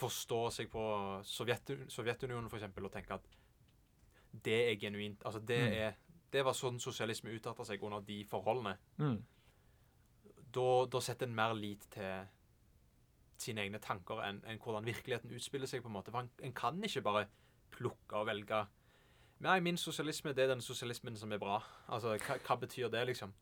[0.00, 0.82] forstå seg på
[1.26, 3.28] Sovjet, Sovjetunionen, f.eks., og tenke at
[4.30, 5.22] det er genuint.
[5.24, 5.76] Altså, det, mm.
[5.86, 8.76] er, det var sånn sosialisme utarta seg under de forholdene.
[9.00, 9.16] Mm.
[10.50, 12.28] Da, da, setter en mer lit til
[13.42, 15.82] sine egne tanker enn en hvordan virkeligheten utspiller seg.
[15.82, 16.12] på En måte.
[16.12, 17.26] For en, en kan ikke bare
[17.70, 18.66] plukke og velge
[19.40, 21.62] Nei, min sosialisme det er den sosialismen som er bra.
[21.88, 23.32] Altså, hva, hva, betyr det, liksom?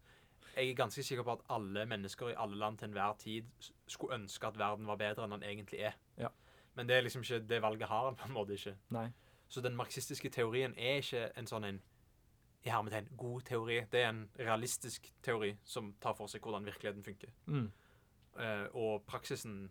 [0.55, 3.49] Jeg er ganske sikker på at alle mennesker i alle land til enhver tid
[3.87, 5.97] skulle ønske at verden var bedre enn den egentlig er.
[6.19, 6.31] Ja.
[6.79, 8.77] Men det er liksom ikke det valget har en på en måte ikke.
[8.95, 9.09] Nei.
[9.49, 11.83] Så den marxistiske teorien er ikke en sånn en
[12.63, 13.81] i hermetegn god teori.
[13.93, 17.35] Det er en realistisk teori som tar for seg hvordan virkeligheten funker.
[17.47, 17.71] Mm.
[18.39, 19.71] Uh, og praksisen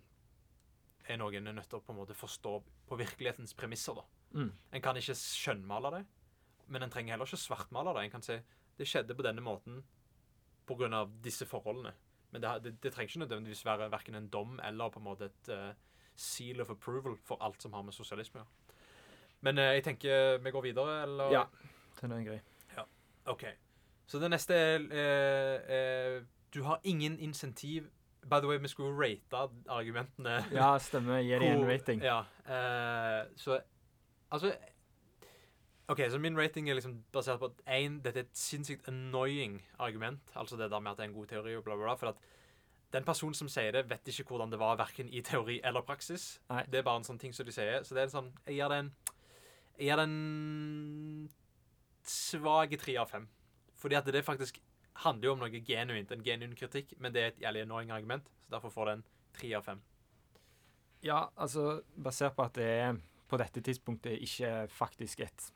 [1.07, 2.53] er noe en er nødt til å på en måte forstå
[2.87, 3.95] på virkelighetens premisser.
[3.95, 4.05] da.
[4.39, 4.51] Mm.
[4.73, 6.05] En kan ikke skjønnmale det,
[6.67, 8.03] men en trenger heller ikke svartmale det.
[8.05, 8.39] En kan si
[8.77, 9.83] det skjedde på denne måten
[10.67, 11.05] pga.
[11.23, 11.93] disse forholdene.
[12.31, 15.25] Men det, det, det, trenger ikke nødvendigvis være verken en dom eller på en måte
[15.25, 15.73] et uh,
[16.15, 18.75] seal of approval for alt som har med sosialisme å gjøre.
[19.41, 21.31] Men uh, jeg tenker vi går videre, eller?
[21.31, 21.45] Ja,
[22.01, 22.41] den er grei.
[22.75, 22.83] Ja,
[23.31, 23.45] OK.
[24.07, 27.87] Så det neste er uh, Du har ingen insentiv
[28.29, 30.37] By the way, vi skulle rate argumentene.
[30.51, 31.21] Ja, stemmer.
[31.23, 32.03] Gi dem en rating.
[32.03, 32.23] Ja,
[33.35, 33.59] så
[34.31, 34.51] Altså
[35.87, 39.61] OK, så min rating er liksom basert på at én, dette er et sinnssykt annoying
[39.79, 40.19] argument.
[40.35, 41.93] Altså det der med at det er en god teori og bla, bla, bla.
[41.95, 42.15] For at
[42.93, 46.41] den personen som sier det, vet ikke hvordan det var verken i teori eller praksis.
[46.49, 46.65] Nei.
[46.67, 47.83] Det er bare en sånn ting som de sier.
[47.87, 48.91] Så det er en sånn Jeg gir det en
[49.77, 51.29] Jeg gir det en
[52.03, 53.27] svak tre av fem.
[53.77, 54.59] Fordi at det er faktisk
[55.03, 58.31] handler jo om noe genuint, en genuin kritikk, men det er et jævlig annoying argument.
[58.45, 59.05] Så derfor får den en
[59.37, 59.83] tre av fem.
[61.05, 65.51] Ja, altså basert på at det er på dette tidspunktet ikke faktisk et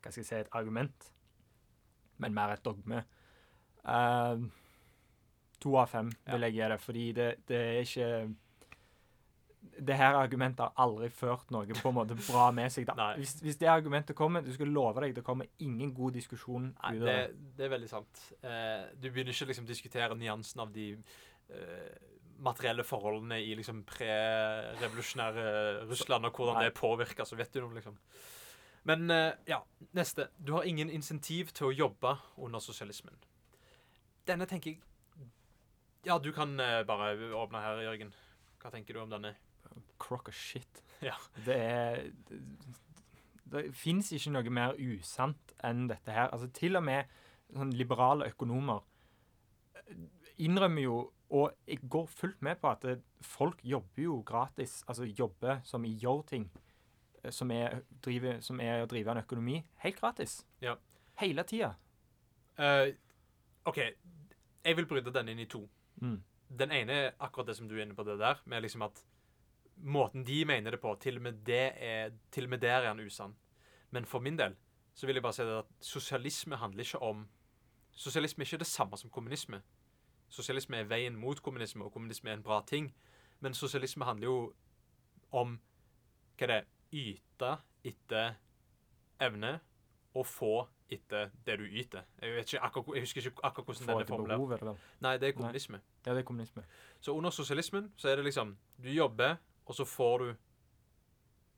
[0.00, 1.08] hva skal jeg si, et argument,
[2.22, 3.00] men mer et dogme.
[3.82, 4.46] Uh,
[5.62, 8.10] to av fem vil jeg gi det, fordi det, det er ikke
[9.78, 12.88] det her argumentet har aldri ført noe på en måte bra med seg.
[13.18, 16.92] Hvis, hvis, det argumentet kommer, du skal love deg, det kommer ingen god diskusjon Nei,
[17.02, 17.16] det.
[17.58, 18.22] Det er veldig sant.
[18.40, 21.90] Uh, du begynner ikke liksom diskutere nyansen av de uh,
[22.44, 25.44] materielle forholdene i liksom pre-revolusjonære
[25.90, 26.66] Russland, og hvordan Nei.
[26.68, 27.96] det påvirker Sovjetunionen, liksom.
[28.86, 30.28] Men eh, ja, neste.
[30.36, 33.16] Du har ingen insentiv til å jobbe under sosialismen.
[34.26, 34.82] Denne tenker jeg
[36.06, 38.12] Ja, du kan eh, bare åpne her, Jørgen.
[38.62, 39.34] Hva tenker du om denne?
[39.98, 40.82] Crock of shit.
[41.04, 41.12] Ja.
[41.44, 42.38] Det er Det,
[43.52, 46.30] det fins ikke noe mer usant enn dette her.
[46.32, 47.04] Altså Til og med
[47.52, 48.80] sånn liberale økonomer
[49.76, 49.98] eh,
[50.38, 50.96] innrømmer jo
[51.30, 52.84] Og jeg går fullt med på at
[53.26, 54.84] folk jobber jo gratis.
[54.88, 56.44] Altså jobber som i gjør ting.
[57.24, 57.80] eh, Som er,
[58.40, 60.44] som er å drive en økonomi helt gratis.
[60.62, 60.76] Ja.
[61.18, 61.72] Hele tida.
[62.58, 62.88] Uh,
[63.66, 63.78] OK,
[64.64, 65.64] jeg vil bryte den inn i to.
[66.00, 66.22] Mm.
[66.48, 69.02] Den ene er akkurat det som du er inne på det der, med liksom at
[69.76, 72.88] måten de mener det på, til og med, det er, til og med der er
[72.88, 73.36] han usann.
[73.90, 74.56] Men for min del
[74.94, 77.26] så vil jeg bare si at sosialisme handler ikke om
[77.96, 79.62] Sosialisme er ikke det samme som kommunisme.
[80.28, 82.90] Sosialisme er veien mot kommunisme, og kommunisme er en bra ting.
[83.40, 84.52] Men sosialisme handler jo
[85.32, 85.58] om
[86.36, 86.58] hva er det
[86.92, 87.52] yte
[87.84, 88.36] etter
[89.20, 89.54] evne
[90.14, 92.04] og få etter det du yter.
[92.22, 94.62] Jeg, akkurat, jeg husker ikke akkurat hvordan den er formulert.
[94.62, 94.84] er.
[95.00, 95.80] Nei, det er kommunisme.
[96.06, 96.64] Ja, det er kommunisme.
[97.00, 99.36] Så under sosialismen så er det liksom Du jobber,
[99.66, 100.36] og så får du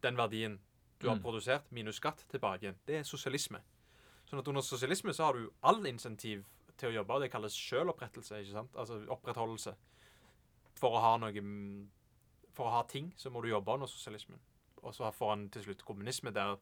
[0.03, 0.59] den verdien
[1.01, 1.23] du har Mm.
[1.23, 2.77] produsert, minus skatt, tilbake igjen.
[2.87, 3.61] Det er sosialisme.
[4.27, 6.45] Sånn at under sosialisme så har du all insentiv
[6.77, 8.75] til å jobbe, og det kalles sjølopprettelse, ikke sant?
[8.77, 9.75] Altså opprettholdelse.
[10.75, 11.89] For å ha noe mm,
[12.55, 14.39] For å ha ting, så må du jobbe under sosialismen.
[14.83, 16.57] Og så får han til slutt kommunisme, der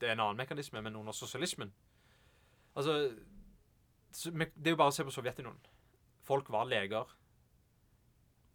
[0.00, 1.72] det er en annen mekanisme, men under sosialismen
[2.76, 3.14] Altså
[4.12, 5.60] Det er jo bare å se på Sovjetunionen.
[6.22, 7.04] Folk var leger.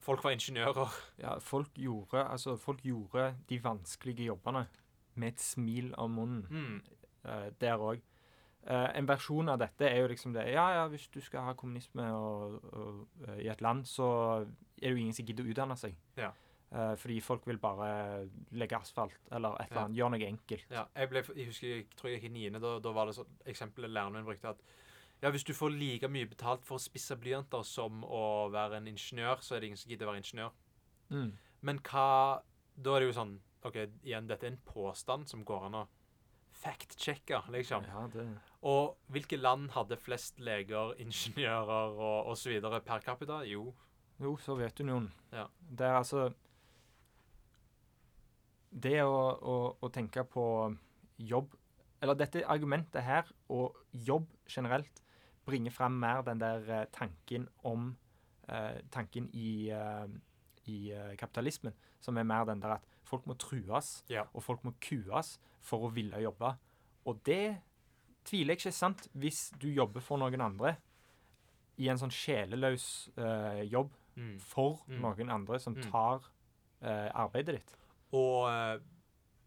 [0.08, 0.94] Folk var ingeniører.
[1.20, 4.66] Ja, folk gjorde, altså, folk gjorde de vanskelige jobbene
[5.20, 6.46] med et smil om munnen.
[6.50, 6.78] Mm.
[7.28, 8.04] Uh, der òg.
[8.68, 12.04] en versjon av dette er jo liksom det Ja, ja, hvis du skal ha kommunisme
[12.12, 14.08] og, og, uh, i et land, så
[14.44, 15.96] er det jo ingen som gidder å utdanne seg.
[16.20, 16.32] Ja.
[16.68, 18.28] Eh, fordi folk vil bare
[18.60, 19.86] legge asfalt eller et eller Ja.
[19.86, 19.98] annet.
[19.98, 20.66] Gjøre noe enkelt.
[20.70, 23.16] Ja, jeg, ble, jeg husker, jeg tror jeg gikk i niende, da, da var det
[23.16, 24.60] sånn eksempelet læreren min brukte at
[25.22, 28.90] ja, hvis du får like mye betalt for å spisse blyanter som å være en
[28.92, 30.56] ingeniør, så er det ingen som gidder å være ingeniør.
[31.10, 31.32] Mm.
[31.62, 32.08] Men hva
[32.78, 35.88] Da er det jo sånn OK, igjen, dette er en påstand som går an å
[36.58, 37.86] fact-sjekke, liksom.
[37.90, 38.26] Ja, det
[38.62, 42.62] Og hvilke land hadde flest leger, ingeniører og osv.
[42.86, 43.44] per capita?
[43.46, 43.74] Jo,
[44.20, 45.12] Jo, Sovjetunionen.
[45.32, 45.46] Ja.
[45.60, 46.34] Det er altså
[48.72, 50.76] Det å, å, å tenke på
[51.18, 51.54] jobb
[52.02, 55.02] Eller dette argumentet her, og jobb generelt,
[55.48, 57.94] bringer fram mer den der eh, tanken om
[58.50, 60.08] eh, Tanken i, eh,
[60.68, 64.26] i kapitalismen, som er mer den der at folk må trues, Ja.
[64.34, 66.54] og folk må kues for å ville jobbe.
[67.06, 67.58] Og det
[68.28, 70.76] tviler jeg ikke er sant hvis du jobber for noen andre
[71.80, 73.10] i en sånn sjeleløs
[73.72, 74.40] jobb Mm.
[74.42, 75.00] for Mm.
[75.02, 75.92] noen andre som Mm.
[75.92, 76.22] tar
[76.82, 77.76] arbeidet ditt.
[78.12, 78.82] Og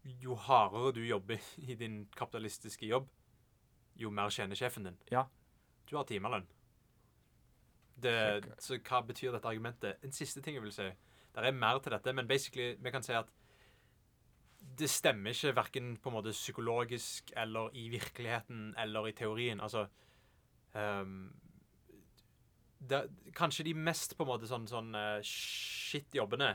[0.05, 3.07] jo hardere du jobber i din kapitalistiske jobb,
[3.97, 4.97] jo mer tjener sjefen din.
[5.11, 5.25] Ja.
[5.91, 6.47] Du har timelønn.
[8.01, 8.15] Det,
[8.63, 9.99] så hva betyr dette argumentet?
[10.01, 10.87] En siste ting jeg vil si.
[11.31, 13.29] Det er mer til dette, men basically, vi kan si at
[14.79, 19.59] det stemmer ikke verken på en måte psykologisk eller i virkeligheten eller i teorien.
[19.59, 19.85] Altså
[20.73, 21.33] um,
[22.79, 23.03] det,
[23.35, 26.53] Kanskje de mest på en måte sånn, sånn uh, shit-jobbene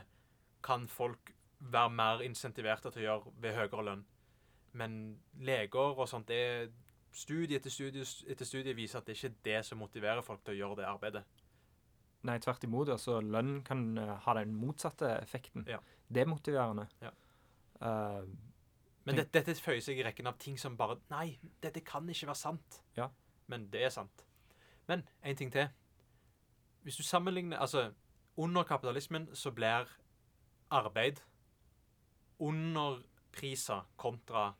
[0.65, 4.05] kan folk være mer insentiverte til å gjøre ved høyere lønn.
[4.77, 4.99] Men
[5.41, 6.69] leger og sånt, det er
[7.15, 10.55] studie etter studie etter studie viser at det ikke er det som motiverer folk til
[10.55, 11.23] å gjøre det arbeidet.
[12.27, 12.89] Nei, tvert imot.
[12.89, 15.65] altså Lønn kan eh, ha den motsatte effekten.
[15.69, 15.79] Ja.
[16.13, 16.87] Demotiverende.
[17.01, 17.13] Ja.
[17.77, 18.25] Uh,
[19.05, 22.31] Men det, dette, føyer seg i rekken av ting som bare Nei, dette kan ikke
[22.31, 22.81] være sant.
[22.97, 23.11] Ja.
[23.47, 24.25] Men det er sant.
[24.87, 25.69] Men en ting til.
[26.83, 27.91] Hvis du sammenligner Altså,
[28.37, 29.87] under kapitalismen så blir
[30.69, 31.21] arbeid
[32.39, 34.53] underprisa kontra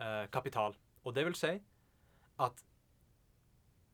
[0.00, 0.76] eh, kapital.
[1.04, 1.52] Og det vil si
[2.42, 2.62] at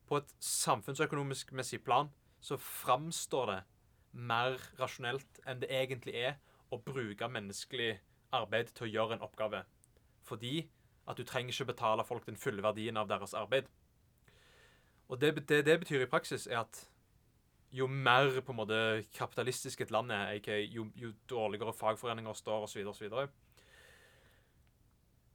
[0.09, 2.09] på et samfunnsøkonomisk messig plan
[2.41, 3.59] så framstår det
[4.13, 6.39] mer rasjonelt enn det egentlig er
[6.73, 7.99] å bruke menneskelig
[8.35, 9.65] arbeid til å gjøre en oppgave.
[10.29, 10.69] Fordi
[11.09, 13.69] at du trenger ikke betale folk den fulle verdien av deres arbeid.
[15.09, 16.89] Og det det, det betyr i praksis, er at
[17.73, 22.65] jo mer på en måte kapitalistisk et land er, ikke, jo, jo dårligere fagforeninger står
[22.65, 23.13] osv., osv.,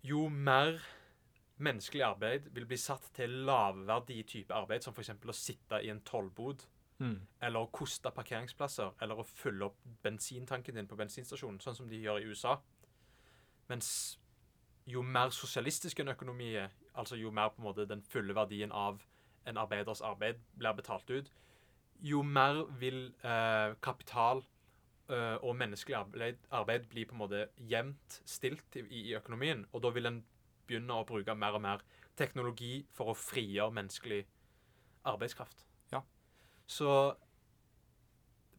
[0.03, 0.81] jo mer
[1.63, 5.13] menneskelig arbeid vil bli satt til lavverdig type arbeid, som f.eks.
[5.15, 6.65] å sitte i en tollbod,
[6.99, 7.15] mm.
[7.47, 12.01] eller å koste parkeringsplasser, eller å fylle opp bensintanken din på bensinstasjonen, sånn som de
[12.03, 12.57] gjør i USA.
[13.71, 13.89] Mens
[14.89, 18.73] jo mer sosialistisk en økonomi er, altså jo mer på en måte den fulle verdien
[18.75, 19.01] av
[19.47, 21.31] en arbeiders arbeid blir betalt ut,
[22.03, 24.43] jo mer vil eh, kapital
[25.09, 29.63] eh, og menneskelig arbeid, arbeid bli på en måte jevnt stilt i, i økonomien.
[29.71, 30.19] Og da vil en
[30.73, 31.83] begynne å bruke mer og mer
[32.19, 34.23] teknologi for å frigjøre menneskelig
[35.09, 35.65] arbeidskraft.
[35.93, 36.01] Ja.
[36.67, 36.89] Så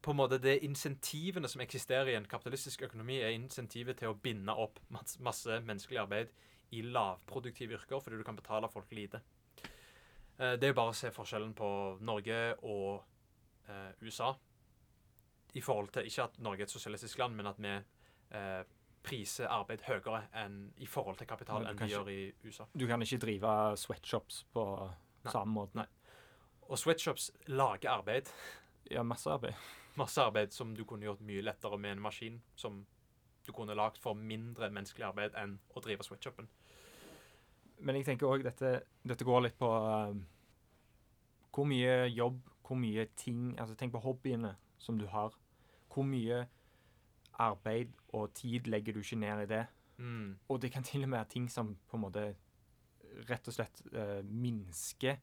[0.05, 4.17] på en måte det insentivene som eksisterer i en kapitalistisk økonomi, er insentivet til å
[4.21, 6.33] binde opp masse, masse menneskelig arbeid
[6.77, 9.21] i lavproduktive yrker, fordi du kan betale folk lite.
[10.37, 11.69] Eh, det er jo bare å se forskjellen på
[12.05, 13.01] Norge og
[13.69, 14.33] eh, USA.
[15.55, 18.61] I forhold til Ikke at Norge er et sosialistisk land, men at vi eh,
[19.05, 22.67] priser arbeid høyere enn i forhold til kapital enn de gjør i USA.
[22.73, 25.31] Du kan ikke drive sweatshops på Nei.
[25.31, 25.79] samme måte.
[25.79, 25.87] Nei.
[26.65, 28.31] Og sweatshops lager arbeid.
[28.89, 29.53] Ja, masse arbeid.
[29.95, 32.83] Masse arbeid som du kunne gjort mye lettere med en maskin som
[33.45, 36.49] du kunne lagd for mindre menneskelig arbeid enn å drive sweatshopen.
[37.85, 40.15] Men jeg tenker òg dette, dette går litt på uh,
[41.55, 45.35] hvor mye jobb, hvor mye ting Altså tenk på hobbyene som du har.
[45.93, 46.45] Hvor mye
[47.39, 49.65] arbeid og tid legger du ikke ned i det?
[49.97, 50.35] Mm.
[50.49, 52.25] Og det kan til og med være ting som på en måte
[53.29, 55.15] rett og slett uh, minsker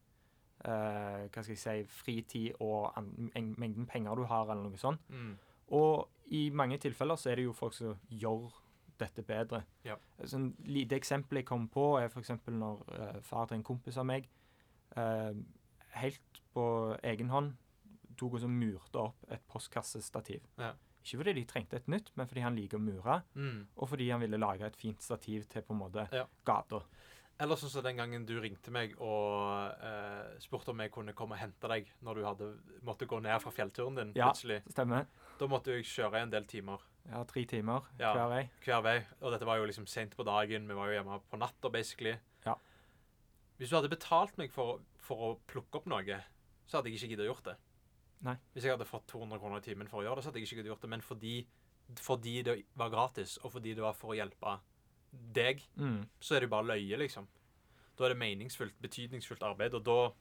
[0.65, 2.95] uh, Hva skal jeg si Fritid og
[3.35, 5.01] mengden penger du har, eller noe sånt.
[5.09, 5.35] Mm.
[5.77, 8.49] Og i mange tilfeller så er det jo folk som gjør
[8.99, 9.63] dette bedre.
[9.85, 9.95] Ja.
[10.21, 12.31] Et en lite eksempel jeg kom på, er f.eks.
[12.47, 14.29] når uh, far til en kompis av meg
[14.97, 15.35] eh,
[15.97, 16.65] helt på
[17.03, 17.53] egen hånd
[18.17, 20.43] tok og så murte opp et postkassestativ.
[20.59, 20.73] Ja.
[21.03, 23.67] Ikke fordi de trengte et nytt, men fordi han liker å mure, Mm.
[23.77, 26.25] og fordi han ville lage et fint stativ til på en måte Ja.
[26.45, 26.83] gata.
[27.39, 31.33] Eller sånn som den gangen du ringte meg og eh, spurte om jeg kunne komme
[31.33, 34.29] og hente deg når du hadde, måtte gå ned fra fjellturen din Ja.
[34.31, 34.61] plutselig.
[34.71, 35.07] Stemmer.
[35.39, 38.13] Da måtte jeg kjøre en del timer Ja, tre timer Ja.
[38.13, 38.49] hver vei.
[38.63, 39.05] hver vei.
[39.21, 40.67] Og dette var jo liksom sent på dagen.
[40.67, 42.17] Vi var jo hjemme på natta, basically.
[42.45, 42.55] Ja.
[43.59, 46.23] Hvis du hadde betalt meg for, for å plukke opp noe,
[46.67, 47.57] så hadde jeg ikke giddet å gjort det.
[48.23, 48.35] Nei.
[48.55, 50.47] Hvis jeg hadde fått 200 kroner i timen for å gjøre det, så hadde jeg
[50.51, 50.89] ikke gjort det.
[50.93, 51.33] Men fordi,
[51.99, 54.59] fordi det var gratis, og fordi det var for å hjelpe
[55.11, 56.05] deg, Mm.
[56.19, 57.27] så er det bare løye, liksom.
[57.97, 60.13] Da er det meningsfullt, betydningsfullt arbeid, og da,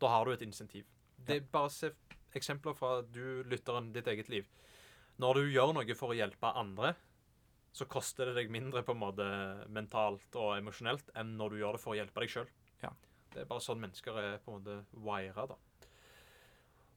[0.00, 0.84] da har du et insentiv.
[1.24, 1.92] Det er bare se
[2.34, 4.48] eksempler fra du, lytteren, ditt eget liv.
[5.20, 6.94] Når du gjør noe for å hjelpe andre,
[7.72, 11.76] så koster det deg mindre på en måte mentalt og emosjonelt enn når du gjør
[11.76, 12.48] det for å hjelpe deg sjøl.
[12.82, 12.90] Ja.
[13.30, 15.54] Det er bare sånn mennesker er på en måte wira, da.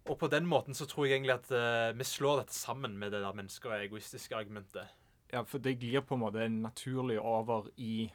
[0.05, 3.11] Og på den måten så tror jeg egentlig at uh, vi slår dette sammen med
[3.15, 4.87] det der mennesker og egoistiske argumentet.
[5.31, 8.11] Ja, for det glir på en måte naturlig over i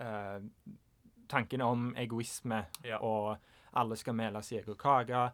[0.00, 0.38] uh,
[1.28, 2.98] tanken om egoisme, Ja.
[3.02, 3.36] og
[3.74, 5.24] alle skal mele sin egen kake.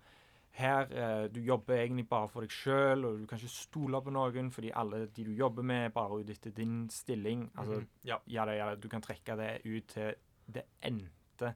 [0.52, 4.10] Her, uh, Du jobber egentlig bare for deg sjøl, og du kan ikke stole på
[4.10, 7.50] noen fordi alle de du jobber med, bare ut etter din stilling.
[7.56, 7.86] Altså, Mhm.
[8.04, 8.16] Ja.
[8.26, 10.14] ja, det, ja, Du kan trekke det ut til
[10.52, 11.54] det endte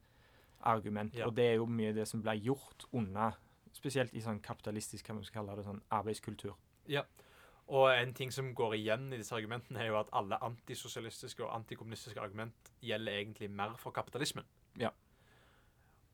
[0.63, 1.17] argument.
[1.27, 3.33] Og det er jo mye det som blir gjort unna,
[3.75, 6.55] spesielt i sånn kapitalistisk hva man skal kalle det, sånn arbeidskultur.
[6.91, 7.05] Ja.
[7.75, 11.55] Og en ting som går igjen i disse argumentene, er jo at alle antisosialistiske og
[11.55, 14.45] antikommunistiske argument gjelder egentlig mer for kapitalismen.
[14.81, 14.93] Ja.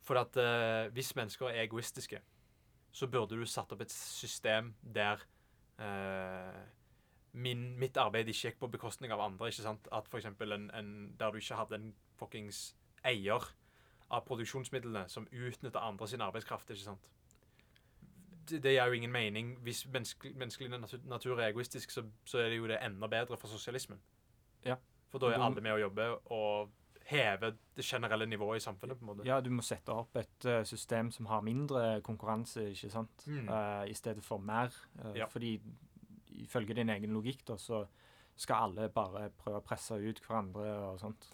[0.06, 2.20] For at eh, hvis mennesker er egoistiske,
[2.92, 5.22] så burde du satt opp et system der
[5.82, 6.62] eh,
[7.32, 9.50] min, mitt arbeid ikke gikk på bekostning av andre.
[9.50, 9.88] ikke sant?
[9.92, 13.54] At for en, Der du ikke hadde en fuckings eier
[14.10, 16.70] av produksjonsmidlene som utnytter andre sin arbeidskraft.
[16.70, 17.10] ikke sant?
[18.50, 19.54] Det, gir jo ingen mening.
[19.62, 20.70] Hvis menneske, menneskelig
[21.04, 24.00] natur, er egoistisk, så, så er det jo det enda bedre for sosialismen.
[24.64, 24.76] Ja.
[25.10, 26.76] For da er alle med å jobbe og
[27.10, 28.98] heve det generelle nivået i samfunnet.
[28.98, 29.26] på en måte.
[29.26, 33.26] Ja, du må sette opp et uh, system som har mindre konkurranse, ikke sant?
[33.26, 33.48] Mm.
[33.48, 34.74] Uh, I stedet for mer.
[35.00, 35.26] Uh, Ja.
[35.26, 35.56] Fordi
[36.40, 37.84] ifølge din egen logikk, da, så
[38.36, 41.26] skal alle bare prøve å presse ut hverandre og sånt.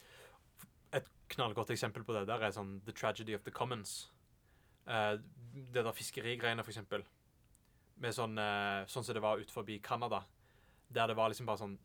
[0.96, 4.10] Et knallgodt eksempel på det der er sånn The Tragedy of the Commons.
[4.86, 5.18] Eh,
[5.56, 7.04] det der fiskerigreiene, for eksempel.
[7.96, 10.24] Med sånn, eh, sånn som det var ut forbi Canada.
[10.92, 11.78] Der det var liksom bare sånn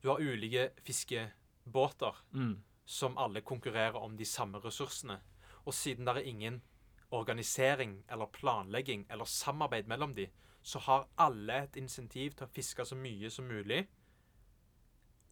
[0.00, 2.62] Du har ulike fiskebåter Mm.
[2.86, 5.20] som alle konkurrerer om de samme ressursene.
[5.66, 6.62] Og siden det er ingen
[7.10, 10.28] organisering eller planlegging eller samarbeid mellom de,
[10.62, 13.88] så har alle et insentiv til å fiske så mye som mulig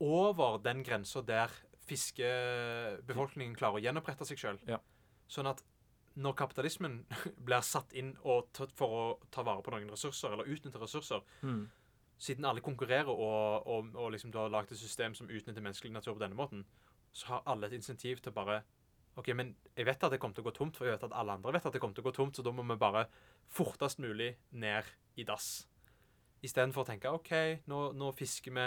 [0.01, 1.49] over den grensa der
[1.87, 4.59] fiskebefolkningen klarer å gjenopprette seg sjøl.
[4.68, 4.79] Ja.
[5.29, 5.62] Sånn at
[6.17, 7.01] når kapitalismen
[7.47, 11.67] blir satt inn for å ta vare på noen ressurser, eller utnytte ressurser, Mm.
[12.19, 15.93] siden alle konkurrerer og, og, og liksom du har lagd et system som utnytter menneskelig
[15.93, 16.64] natur på denne måten,
[17.12, 18.62] så har alle et insentiv til bare
[19.17, 21.14] OK, men jeg vet at det kommer til å gå tomt, for jeg vet at
[21.17, 23.07] alle andre vet at det kommer til å gå tomt, så da må vi bare
[23.49, 24.85] fortest mulig ned
[25.17, 25.67] i dass.
[26.45, 27.31] Istedenfor å tenke OK,
[27.73, 28.67] nå, nå fisker vi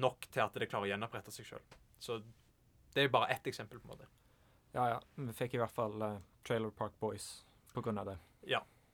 [0.00, 1.66] nok til at det klarer å gjenopprette seg sjøl.
[2.00, 2.16] Så
[2.94, 4.08] det er bare ett eksempel, på en måte.
[4.72, 5.00] Ja, ja.
[5.16, 8.18] Vi fikk i hvert fall eh, Trailer Park Boys på grunn av det.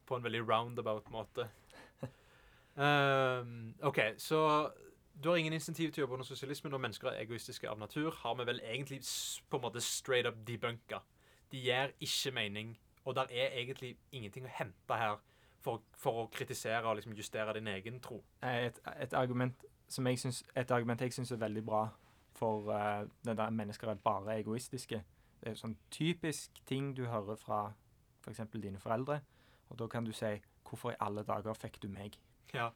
[0.09, 1.49] på en veldig roundabout måte.
[2.75, 4.71] um, OK, så
[5.23, 8.11] du har ingen insentiv til å jobbe under sosialisme når mennesker er egoistiske av natur.
[8.23, 9.01] Har vi vel egentlig
[9.51, 11.03] på en måte straight up debunka.
[11.53, 15.17] De gir ikke mening, og der er egentlig ingenting å hente her
[15.65, 18.21] for, for å kritisere og liksom justere din egen tro.
[18.43, 21.89] Eh, Et, et argument som jeg syns, et argument jeg syns er veldig bra
[22.39, 25.03] for uh, den der mennesker er bare egoistiske.
[25.41, 27.73] Det er sånn typisk ting du hører fra
[28.25, 28.41] f.eks.
[28.55, 29.21] dine foreldre.
[29.71, 32.19] Og da kan du si 'Hvorfor i alle dager fikk du meg?'
[32.55, 32.71] Ja.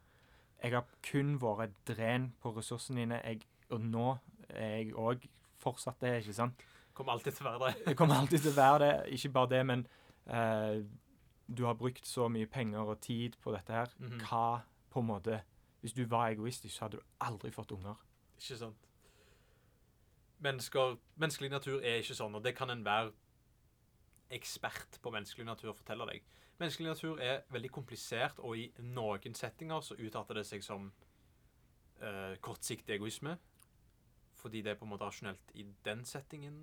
[0.63, 6.01] Jeg har kun vært dren på ressursene dine, jeg, og nå er jeg òg fortsatt
[6.01, 6.65] det, ikke sant?
[6.95, 7.87] Kommer alltid til å være det.
[7.87, 9.13] Det kommer alltid til å være det.
[9.17, 9.87] Ikke bare det, men
[10.27, 10.83] eh,
[11.57, 13.89] du har brukt så mye penger og tid på dette her.
[13.99, 14.21] Mhm.
[14.21, 15.43] Hva på en måte
[15.83, 17.97] Hvis du var egoistisk, så hadde du aldri fått unger.
[18.39, 18.85] Ikke sant?
[20.43, 23.13] Mennesker, menneskelig natur er ikke sånn, og det kan enhver
[24.33, 26.27] ekspert på menneskelig natur fortelle deg.
[26.59, 30.91] Menneskelig natur er veldig komplisert, og i noen settinger så utarter det seg som
[32.03, 33.37] uh, kortsiktig egoisme.
[34.43, 36.57] Fordi det er på en måte rasjonelt i den settingen,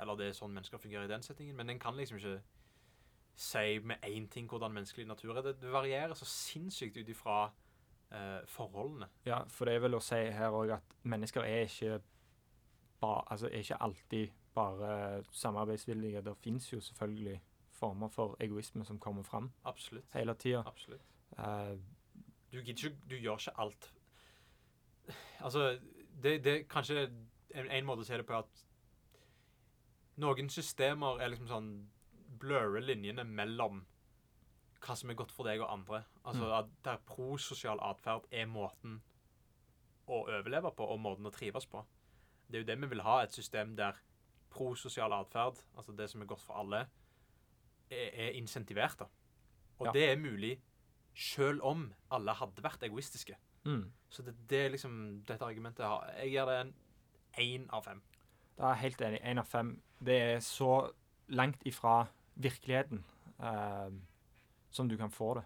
[0.00, 1.56] eller det er sånn mennesker fungerer i den settingen.
[1.56, 2.38] Men en kan liksom ikke
[3.36, 5.42] si med én ting hvordan menneskelig natur er.
[5.50, 9.08] Det, varierer så sinnssykt ut ifra uh, forholdene.
[9.28, 12.00] Ja, for det er vel å si her òg at mennesker er ikke
[13.00, 16.22] ba, altså er ikke alltid bare samarbeidsvillige.
[16.22, 17.40] Det fins jo selvfølgelig
[17.76, 20.04] former for egoisme som kommer fram Absolutt.
[20.14, 20.62] hele tida.
[21.38, 21.76] Uh,
[22.52, 23.92] du, gidder ikke, du gjør ikke alt.
[25.40, 25.78] Altså,
[26.22, 27.10] det, det kanskje
[27.54, 28.62] en, en måte å si det på er at
[30.16, 31.68] noen systemer er liksom sånn
[32.40, 33.84] blurrer linjene mellom
[34.86, 36.02] hva som er godt for deg og andre.
[36.24, 36.52] Altså Mm.
[36.58, 39.02] at der prososial atferd er måten
[40.06, 41.84] å overleve på og måten å trives på.
[42.50, 43.92] Det er jo det vi vil ha, et system der
[44.50, 46.84] prososial atferd, altså det som er godt for alle,
[47.90, 48.98] er, er insentivert.
[48.98, 49.04] da.
[49.78, 49.92] Og Ja.
[49.92, 50.60] det er mulig
[51.14, 53.36] selv om alle hadde vært egoistiske.
[53.64, 53.92] mm.
[54.08, 56.12] Så det, det er liksom dette argumentet jeg har.
[56.22, 56.74] Jeg gir det en
[57.38, 58.02] én av fem.
[58.56, 59.20] Da er jeg helt enig.
[59.22, 59.82] Én av fem.
[60.04, 60.90] Det er så
[61.28, 63.04] langt ifra virkeligheten
[63.40, 63.90] eh,
[64.70, 65.44] som du kan få det.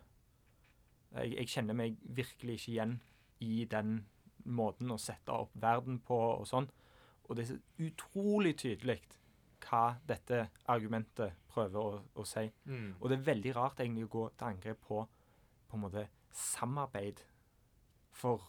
[1.14, 3.00] Jeg, jeg kjenner meg virkelig ikke igjen
[3.40, 4.06] i den
[4.44, 6.68] måten å sette opp verden på og sånn.
[7.30, 8.98] Og det er så utrolig tydelig
[9.62, 12.46] hva dette argumentet prøver å, å si.
[12.66, 12.94] Mm.
[13.00, 15.04] Og det er veldig rart egentlig å gå til angrep på
[15.70, 16.02] på en måte
[16.34, 17.20] samarbeid.
[18.18, 18.40] For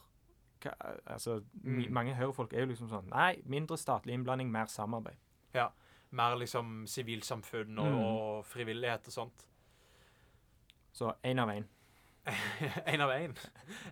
[0.63, 0.71] hva,
[1.05, 1.91] altså, Mm.
[1.93, 5.17] mange høyrefolk er jo liksom sånn Nei, mindre statlig innblanding, mer samarbeid.
[5.53, 5.67] Ja.
[6.11, 7.99] Mer liksom sivilsamfunn og, Mm.
[7.99, 9.45] og frivillighet og sånt.
[10.93, 11.65] Så én av én.
[12.87, 13.35] Én av én.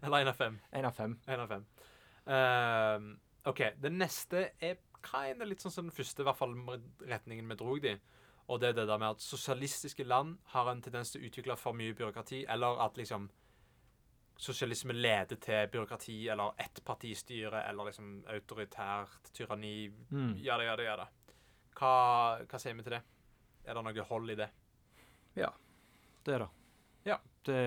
[0.03, 0.59] Eller én av fem.
[0.73, 1.19] Én av fem.
[1.27, 1.65] En av fem.
[2.27, 3.19] Ehm,
[3.49, 3.63] OK.
[3.81, 7.49] Det neste er kind of litt sånn som den første, i hvert fall med retningen
[7.49, 7.95] vi drog de.
[8.49, 11.57] Og det er det der med at sosialistiske land har en tendens til å utvikle
[11.59, 13.29] for mye byråkrati, eller at liksom
[14.39, 19.89] sosialisme leder til byråkrati eller ettpartistyre eller liksom autoritært tyranni.
[20.09, 20.37] Mm.
[20.39, 21.07] Ja da, ja da, ja da.
[21.75, 21.91] Hva,
[22.47, 23.01] hva sier vi til det?
[23.67, 24.47] Er det noe hold i det?
[25.35, 25.51] Ja.
[26.23, 26.49] Det, er det.
[27.05, 27.19] Ja.
[27.49, 27.63] Det,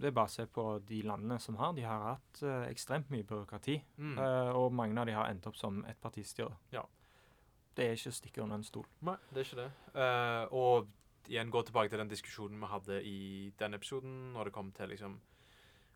[0.00, 1.74] det er bare å se på de landene som har.
[1.76, 3.76] De har hatt eh, ekstremt mye byråkrati.
[3.98, 4.14] Mm.
[4.16, 6.54] eh, og mange av de har endt opp som ettpartistyre.
[6.74, 6.84] Ja.
[7.76, 8.86] Det er ikke å stikke under en stol.
[9.06, 9.68] Nei, det er ikke det.
[9.94, 13.20] Uh, og igjen gå tilbake til den diskusjonen vi hadde i
[13.60, 15.20] den episoden, når det kom til liksom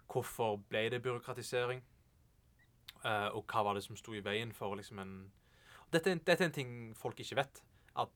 [0.04, 1.80] Hvorfor ble det byråkratisering?
[3.00, 5.14] Uh, og hva var det som sto i veien for liksom en
[5.94, 7.62] dette, dette er en ting folk ikke vet.
[7.96, 8.12] At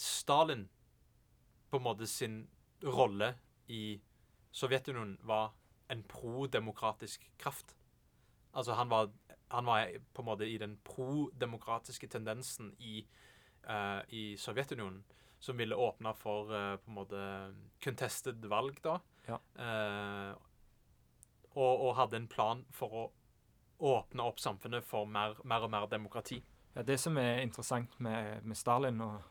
[0.00, 0.66] Stalin
[1.68, 2.40] på en måte sin
[2.84, 3.34] rolle
[3.68, 3.98] i
[4.50, 5.52] Sovjetunionen var
[5.88, 7.76] en prodemokratisk kraft.
[8.52, 9.10] Altså han var,
[9.48, 13.06] han var på en måte i den prodemokratiske tendensen i,
[13.68, 15.04] uh, i Sovjetunionen,
[15.38, 17.22] som ville åpne for uh, på en måte
[17.84, 18.98] contested valg, da.
[19.28, 19.38] Ja.
[19.58, 20.34] Uh,
[21.54, 23.08] og, og hadde en plan for å
[23.78, 26.42] åpne opp samfunnet for mer, mer og mer demokrati.
[26.74, 29.22] Ja, det som er interessant med, med Stalin og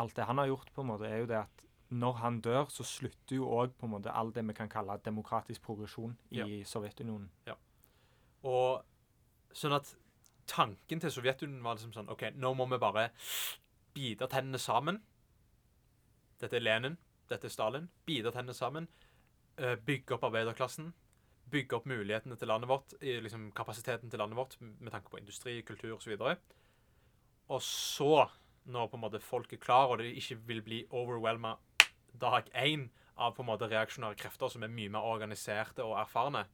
[0.00, 1.63] alt det han har gjort, på en måte, er jo det at
[1.94, 4.96] når han dør, så slutter jo òg på en måte all det vi kan kalle
[5.04, 6.64] demokratisk progresjon i Ja.
[6.66, 7.28] Sovjetunionen.
[8.44, 8.82] Og
[9.54, 9.94] sånn at
[10.50, 13.06] tanken til Sovjetunionen var liksom sånn OK, nå må vi bare
[13.94, 14.98] bite tennene sammen.
[16.42, 16.98] Dette er Lenin,
[17.30, 17.88] dette er Stalin.
[18.06, 18.88] Bite tennene sammen.
[19.56, 20.92] eh, Bygge opp arbeiderklassen.
[21.50, 25.60] Bygge opp mulighetene til landet vårt, liksom kapasiteten til landet vårt med tanke på industri,
[25.62, 26.16] kultur osv.
[26.20, 26.36] Og,
[27.48, 28.26] og så,
[28.66, 31.54] når på en måte folk er klar, og de ikke vil bli overwhelma
[32.20, 36.44] dag én av på en måte reaksjonære krefter som er mye mer organiserte og erfarne,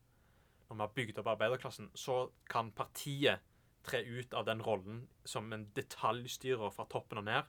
[0.69, 3.41] når vi har bygd opp arbeiderklassen, så kan partiet
[3.83, 7.49] tre ut av den rollen som en detaljstyrer fra toppen og ned,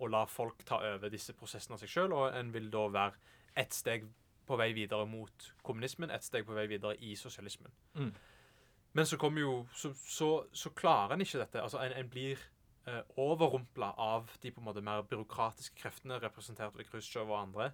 [0.00, 3.36] og la folk ta over disse prosessene av seg sjøl, og en vil da være
[3.58, 4.06] ett steg
[4.46, 7.72] på vei videre mot kommunismen, ett steg på vei videre i sosialismen.
[7.94, 8.12] Mm.
[8.92, 11.62] Men så kommer jo Så, så, så klarer en ikke dette.
[11.62, 12.38] Altså, en, en blir
[12.90, 17.70] eh, overrumpla av de på en måte mer byråkratiske kreftene representert ved Khrusjtsjov og andre,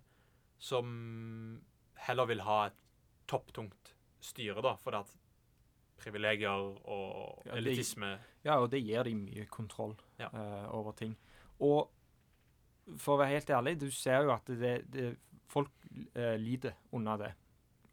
[0.59, 1.61] som
[2.07, 2.83] heller vil ha et
[3.29, 5.17] topptungt styre, da, fordi at
[5.97, 6.51] privilegier
[6.85, 10.29] og Ja, elitisme Ja, og det gir dem mye kontroll Ja.
[10.33, 11.17] eh, over ting.
[11.61, 11.91] Og
[12.97, 15.17] for å være helt ærlig, du ser jo at det, det,
[15.49, 15.71] folk
[16.15, 17.33] eh, lider under det.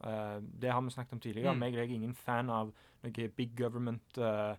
[0.03, 1.53] Uh, det har vi snakket om tidligere.
[1.55, 1.61] Mm.
[1.63, 4.55] Jeg er ingen fan av noe big government uh,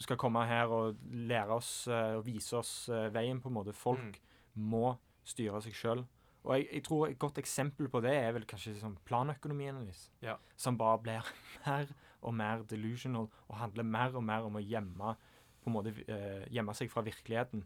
[0.00, 3.74] skal komme her og lære oss eh, og vise oss eh, veien, på en måte.
[3.76, 4.66] Folk Mm.
[4.70, 6.00] må styre seg sjøl.
[6.44, 10.06] Og jeg, jeg tror et godt eksempel på det er vel kanskje sånn planøkonomien deres.
[10.24, 10.38] Ja.
[10.56, 11.28] Som bare blir
[11.66, 11.92] mer
[12.22, 15.14] og mer delusional og handler mer og mer om å gjemme
[15.60, 17.62] på en måte eh, gjemme seg fra virkeligheten.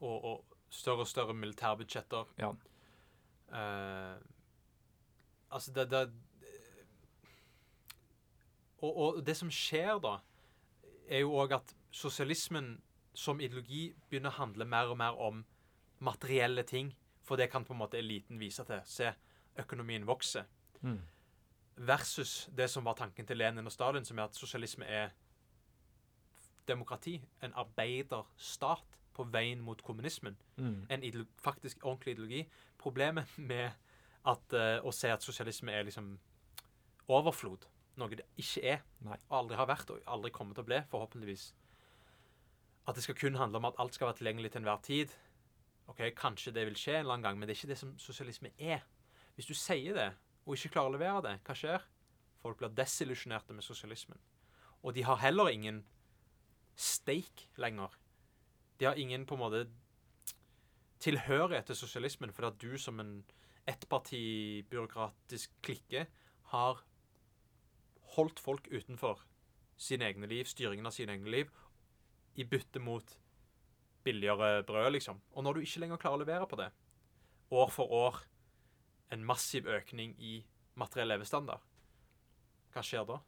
[0.00, 2.32] og, og større og større militærbudsjetter.
[2.40, 2.48] Ja.
[3.54, 4.16] Eh,
[5.54, 6.02] altså, det, det
[8.82, 10.18] og, og det som skjer da,
[11.08, 12.76] er jo òg at sosialismen
[13.14, 15.44] som ideologi begynner å handle mer og mer om
[16.04, 16.92] materielle ting.
[17.24, 18.82] For det kan på en måte eliten vise til.
[18.84, 19.12] Se,
[19.58, 20.44] økonomien vokser.
[20.82, 21.00] Mm.
[21.76, 25.14] Versus det som var tanken til Lenin og Stalin, som er at sosialisme er
[26.68, 27.16] demokrati.
[27.42, 30.36] En arbeiderstat på veien mot kommunismen.
[30.56, 30.86] Mm.
[30.90, 32.44] En faktisk ordentlig ideologi.
[32.78, 33.70] Problemet med
[34.26, 36.18] at, uh, å se at sosialisme er liksom
[37.08, 37.66] overflod,
[38.00, 39.18] noe det ikke er, Nei.
[39.30, 41.52] aldri har vært, og aldri kommer til å bli, forhåpentligvis
[42.88, 45.12] At det skal kun handle om at alt skal være tilgjengelig til enhver tid.
[45.88, 47.94] Ok, Kanskje det vil skje en eller annen gang, men det er ikke det som
[47.98, 48.84] sosialisme er.
[49.34, 50.10] Hvis du sier det,
[50.44, 51.86] og ikke klarer å levere det, hva skjer?
[52.42, 54.20] Folk blir desillusjonerte med sosialismen.
[54.84, 55.80] Og de har heller ingen
[56.76, 57.96] stake lenger.
[58.76, 59.62] De har ingen på en måte
[61.00, 63.14] tilhørighet til sosialismen, fordi at du som en
[63.70, 66.06] ettpartibyråkratisk klikke
[66.52, 66.84] har
[68.16, 69.22] holdt folk utenfor
[69.76, 71.50] sine egne liv, styringen av sine egne liv,
[72.34, 73.16] i bytte mot
[74.04, 75.20] billigere brød, liksom.
[75.32, 76.70] Og når du ikke lenger klarer å levere på det,
[77.54, 78.18] år for år,
[79.14, 80.38] en massiv økning i
[80.80, 81.62] materiell levestandard,
[82.74, 83.20] hva skjer da?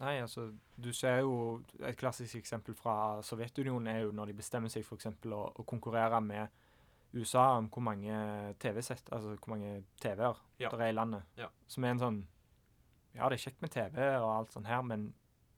[0.00, 0.46] Nei, altså,
[0.80, 4.96] du ser jo Et klassisk eksempel fra Sovjetunionen er jo når de bestemmer seg for
[4.96, 6.48] eksempel å, å konkurrere med
[7.12, 8.14] USA om hvor mange
[8.62, 10.70] TV-sett, altså hvor mange TV-er Ja.
[10.70, 11.22] det er i landet.
[11.36, 11.50] Ja.
[11.68, 12.20] Som er en sånn
[13.14, 15.14] Ja, det er kjekt med TV og alt sånt her, men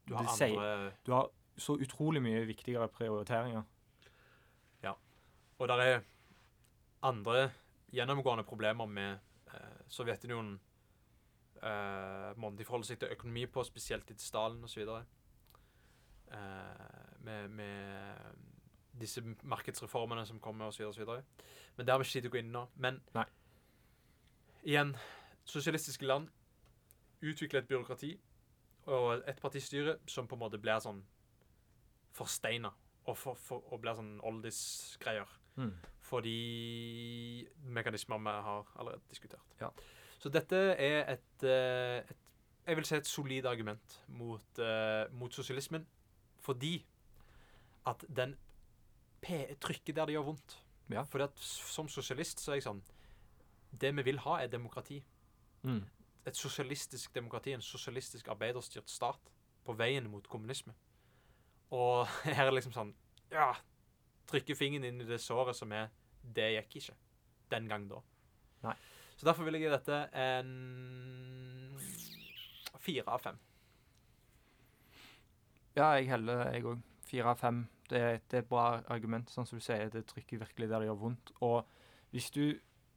[0.09, 3.63] Du har sier- du har så utrolig mye viktigere prioriteringer.
[4.83, 4.95] Ja.
[5.59, 6.01] Og det er
[7.03, 7.51] andre
[7.93, 9.19] gjennomgående problemer med
[9.53, 10.61] eh, Sovjetunionen.
[11.63, 14.81] Eh, måten de forholder seg til økonomi på, spesielt til Stalin osv.
[16.33, 16.37] Eh,
[17.21, 18.15] med, med
[19.01, 20.83] disse markedsreformene som kommer osv.
[20.89, 21.07] osv.
[21.77, 22.65] Men det har vi ikke tid til å gå inn i nå.
[22.77, 23.25] Men Nei.
[24.65, 24.97] igjen,
[25.45, 26.29] sosialistiske land
[27.23, 28.13] utvikler et byråkrati
[28.93, 31.03] og et partistyre som på en måte blir sånn
[32.17, 32.73] forsteina
[33.07, 35.31] og, for, for, og blir sånn oldisgreier.
[35.57, 35.73] Mm.
[36.07, 36.37] Fordi
[37.75, 39.57] mekanismer vi har allerede diskutert.
[39.61, 39.71] Ja.
[40.23, 42.19] Så dette er et, eh, et
[42.67, 45.83] Jeg vil si et solid argument mot, uh, mot sosialismen.
[46.39, 46.87] Fordi
[47.87, 48.37] at den
[49.61, 50.59] trykker der det gjør vondt.
[50.91, 51.03] Ja.
[51.03, 52.83] At som sosialist så er jeg sånn
[53.73, 55.03] Det vi vil ha, er demokrati.
[55.63, 55.83] Mm.
[56.27, 59.31] Et sosialistisk demokrati, en sosialistisk arbeiderstyrt stat
[59.67, 60.75] på veien mot kommunisme.
[61.75, 62.95] Og her er det liksom sånn
[63.33, 63.53] Ja,
[64.31, 65.89] trykke fingeren inn i det såret som er
[66.23, 66.95] Det gikk ikke.
[67.51, 67.99] Den gang da.
[68.63, 68.75] Nei.
[69.17, 70.53] Så derfor vil jeg gi dette en
[72.83, 73.39] fire av fem.
[75.77, 76.81] Ja, jeg heller, jeg òg.
[77.09, 77.63] Fire av fem.
[77.91, 79.89] Det, er- et bra argument, sånn som du sier.
[79.93, 81.33] Det trykker virkelig der det gjør vondt.
[81.45, 81.67] Og
[82.13, 82.43] hvis du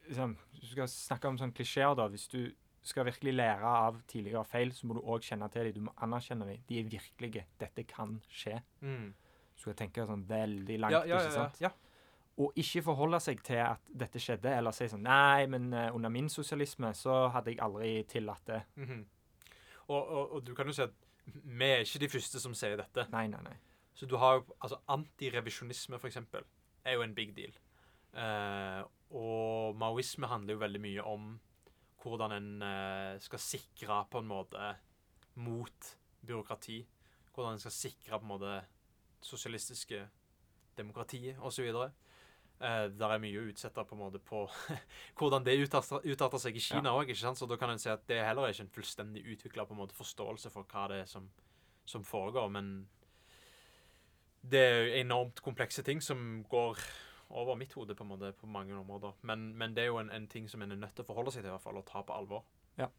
[0.07, 2.07] liksom, hvis du skal snakke om sånne klisjeer, da.
[2.11, 2.39] Hvis du
[2.85, 5.73] skal virkelig lære av tidligere feil, så må du òg kjenne til dem.
[5.79, 6.61] Du må anerkjenne dem.
[6.69, 7.45] De er virkelige.
[7.61, 8.59] Dette kan skje.
[8.85, 9.07] Mm.
[9.55, 11.61] Så skal tenke sånn veldig langt, Ja, ja, ikke ja, sant?
[11.63, 11.71] ja.
[12.43, 16.11] Og ikke forholde seg til at dette skjedde, eller si sånn Nei, men eh, under
[16.11, 18.61] min sosialisme så hadde jeg aldri tillatt det.
[18.75, 19.05] Mhm.
[19.87, 20.93] og, og, og du kan jo si at
[21.31, 23.07] vi er ikke de første som sier dette.
[23.13, 23.55] Nei, nei, nei.
[23.95, 26.43] Så du har jo altså Antirevisjonisme, for eksempel,
[26.85, 27.55] er jo en big deal.
[28.13, 28.83] Uh,
[29.15, 31.39] og maoisme handler jo veldig mye om
[32.05, 34.71] hvordan en eh, skal sikre på en måte
[35.41, 35.91] mot
[36.25, 36.79] byråkrati.
[37.33, 38.59] Hvordan en skal sikre på en måte
[39.25, 40.03] sosialistiske
[40.77, 41.71] demokratiet osv.
[42.55, 44.45] Uh, der er mye å utsette på en måte på
[45.19, 47.11] hvordan det utarter, seg i Kina òg.
[47.11, 47.33] Ja.
[47.35, 50.69] Så da kan en si at det er heller ikke en fullstendig utvikla forståelse for
[50.71, 51.27] hva det er som,
[51.85, 52.47] som foregår.
[52.53, 52.87] Men
[54.45, 56.79] det er enormt komplekse ting som går
[57.29, 59.15] over mitt hode på en måte på mange områder.
[59.21, 61.33] Men, men det er jo en, en ting som en er nødt til å forholde
[61.33, 62.45] seg til, i hvert fall, og ta på alvor.
[62.77, 62.89] Ja.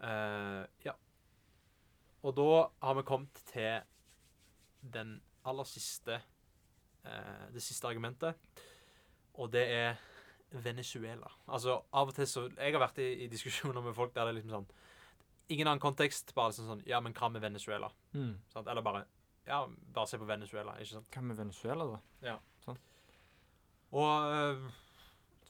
[0.00, 0.96] Uh, ja.
[2.26, 2.48] Og da
[2.82, 3.84] har vi kommet til
[4.96, 5.16] den
[5.46, 6.18] aller siste
[7.06, 8.34] uh, Det siste argumentet,
[9.34, 9.96] og det er
[10.50, 11.30] Venezuela.
[11.46, 14.34] Altså, av og til så Jeg har vært i, i diskusjoner med folk der det
[14.34, 14.68] er liksom sånn
[15.54, 17.90] Ingen annen kontekst, bare liksom sånn Ja, men hva med Venezuela?
[18.14, 18.34] Mm.
[18.62, 19.04] Eller bare
[19.46, 21.10] Ja, bare se på Venezuela, ikke sant?
[21.14, 22.00] Hva med Venezuela, da?
[23.96, 24.66] Og øh,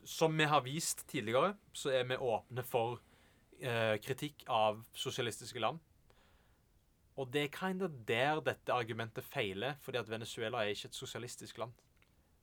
[0.07, 3.01] som vi har vist tidligere, så er vi åpne for
[3.59, 5.81] eh, kritikk av sosialistiske land.
[7.17, 10.95] Og det er kind of der dette argumentet feiler, fordi at Venezuela er ikke et
[10.95, 11.73] sosialistisk land.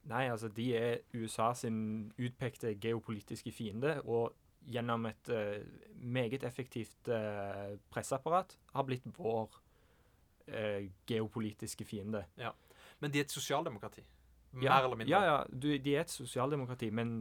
[0.10, 4.34] Nei, altså, de er USA sin utpekte geopolitiske fiende, og
[4.68, 5.62] gjennom et uh,
[5.96, 9.54] meget effektivt uh, presseapparat har blitt vår
[10.48, 12.26] uh, geopolitiske fiende.
[12.38, 12.52] Ja.
[13.00, 14.04] Men de er et sosialdemokrati.
[14.54, 15.12] Mer Ja, eller mindre.
[15.12, 17.16] Ja, ja, du, de er et sosialdemokrati, men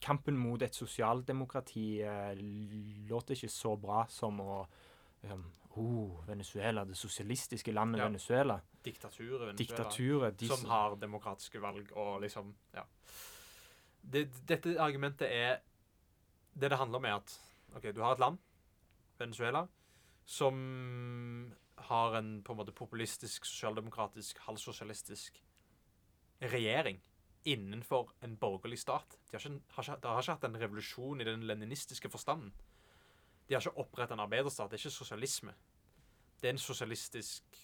[0.00, 2.38] kampen mot et sosialdemokrati eh,
[3.10, 4.62] låter ikke så bra som å
[5.22, 5.42] liksom,
[5.82, 8.08] oh, Venezuela, det sosialistiske landet Ja.
[8.08, 8.60] Venezuela.
[8.82, 9.58] Diktaturet Venezuela.
[9.58, 10.38] Diktaturet.
[10.40, 12.86] De, som har demokratiske valg og liksom Ja.
[14.02, 15.60] Det, dette argumentet er
[16.54, 17.40] Det det handler om, er at
[17.76, 18.38] OK, du har et land,
[19.18, 19.66] Venezuela,
[20.26, 21.54] som
[21.88, 25.42] har en på en måte populistisk, sosialdemokratisk, halvsosialistisk
[26.52, 27.00] regjering
[27.44, 29.18] innenfor en borgerlig stat.
[29.30, 32.52] De har ikke, har ikke, de har ikke hatt en revolusjon i den leninistiske forstanden.
[33.48, 34.70] De har ikke opprettet en arbeiderstat.
[34.70, 35.54] Det er ikke sosialisme.
[36.42, 37.62] Det er en sosialistisk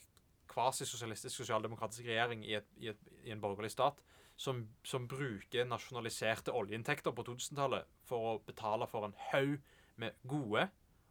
[0.48, 4.00] kvasisosialistisk sosialdemokratisk regjering i, et, i, et, i en borgerlig stat
[4.38, 9.58] som, som bruker nasjonaliserte oljeinntekter på 2000-tallet for å betale for en haug
[9.98, 10.68] med gode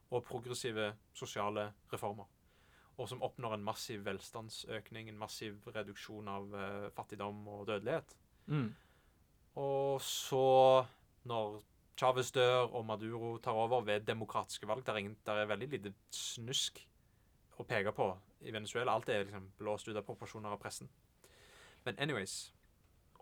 [0.10, 2.26] og progressive sosiale reformer.
[2.98, 8.16] Og som oppnår en massiv velstandsøkning, en massiv reduksjon av eh, fattigdom og dødelighet.
[8.48, 8.70] mm,
[9.56, 10.86] Og så,
[11.26, 11.62] når
[11.98, 15.68] Chávez dør og Maduro tar over ved demokratiske valg Der er, ingen, der er veldig
[15.70, 16.84] lite snusk
[17.58, 18.92] å peke på i Venezuela.
[18.94, 20.90] Alt er liksom blåst ut av proporsjoner av pressen.
[21.86, 22.54] Men anyways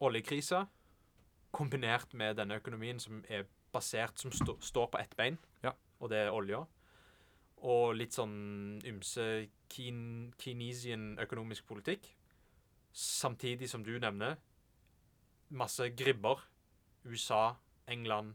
[0.03, 0.65] Oljekrisa
[1.55, 5.71] kombinert med denne økonomien som er basert Som st står på ett bein, Ja.
[5.99, 6.65] og det er olja.
[7.65, 12.11] Og litt sånn ymse Keyn- Keynesian økonomisk politikk.
[12.95, 14.37] Samtidig som du nevner
[15.49, 16.41] masse gribber.
[17.05, 17.55] USA,
[17.87, 18.33] England,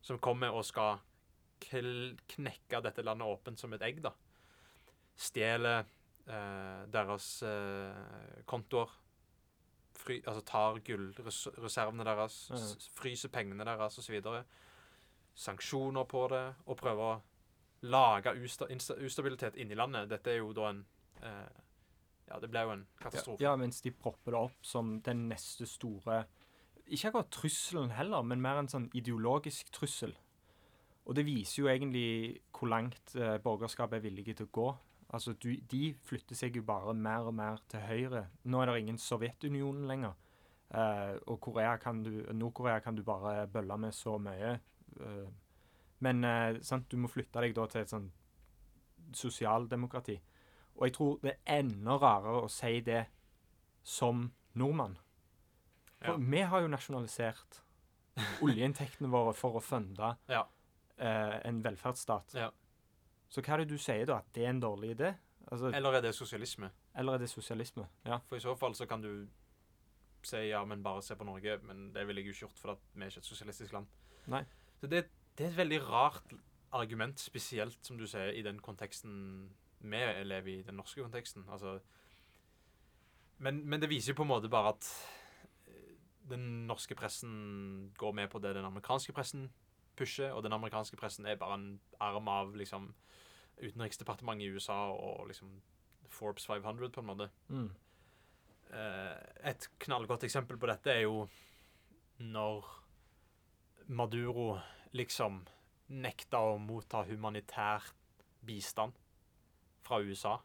[0.00, 1.02] som kommer og skal
[1.64, 4.12] knekke dette landet åpent som et egg, da.
[5.16, 5.84] Stjeler
[6.26, 8.92] eh, deres eh, kontoer.
[9.94, 12.88] Fry, altså tar gullreservene deres, mm.
[12.96, 14.16] fryser pengene deres osv.
[15.34, 17.20] Sanksjoner på det, og prøver å
[17.84, 20.08] lage usta ustabilitet inni landet.
[20.10, 20.84] Dette er jo da en
[21.22, 21.60] eh,
[22.28, 23.42] Ja, det ble jo en katastrofe.
[23.44, 26.22] ja, mens de propper det opp som den neste store
[26.86, 30.12] Ikke akkurat trusselen heller, men mer en sånn ideologisk trussel.
[31.04, 34.66] Og det viser jo egentlig hvor langt eh, borgerskapet er villige til å gå.
[35.14, 38.26] Altså, du, De flytter seg jo bare mer og mer til høyre.
[38.44, 40.14] Nå er det ingen Sovjetunionen lenger.
[40.74, 44.54] Eh, og Korea kan du, Nord-Korea kan du bare bølle med så mye.
[45.00, 45.26] Eh,
[46.04, 48.10] men eh, sant, du må flytte deg da til et sånn
[49.14, 50.16] sosialdemokrati.
[50.76, 53.04] Og jeg tror det er enda rarere å si det
[53.86, 54.26] som
[54.58, 54.96] nordmann.
[56.04, 56.16] For Ja.
[56.18, 57.60] vi har jo nasjonalisert
[58.44, 60.44] oljeinntektene våre for å funde Ja.
[60.98, 62.34] eh, en velferdsstat.
[62.34, 62.50] Ja.
[63.28, 64.18] Så hva er det du sier da?
[64.18, 65.14] At det er en dårlig idé?
[65.50, 66.70] Altså, Eller er det sosialisme?
[66.94, 67.88] eller er det sosialisme?
[68.06, 68.18] Ja.
[68.28, 69.26] For i så fall så kan du
[70.22, 72.70] si ja, men bare se på Norge, men det ville jeg jo ikke gjort, for
[72.72, 73.86] at vi er ikke et sosialistisk land.
[74.26, 74.44] Nei.
[74.80, 75.02] Så det,
[75.38, 76.34] det er et veldig rart
[76.74, 79.50] argument, spesielt som du sier, i den konteksten
[79.84, 81.44] vi lever i, den norske konteksten.
[81.50, 81.78] Altså,
[83.38, 84.88] men, men det viser jo på en måte bare at
[85.68, 85.94] eh,
[86.30, 89.50] den norske pressen går med på det den amerikanske pressen
[89.96, 92.94] pusher, og den amerikanske pressen er bare en arm av liksom
[93.62, 95.60] utenriksdepartementet i USA og liksom
[96.08, 97.28] Forbes 500, på en måte.
[97.48, 97.70] Mm.
[98.70, 101.26] Eh, et knallgodt eksempel på dette er jo
[102.18, 102.66] når
[103.86, 104.54] Maduro
[104.94, 105.42] liksom
[105.92, 107.84] nekta å motta humanitær
[108.44, 108.96] bistand
[109.84, 110.38] fra USA.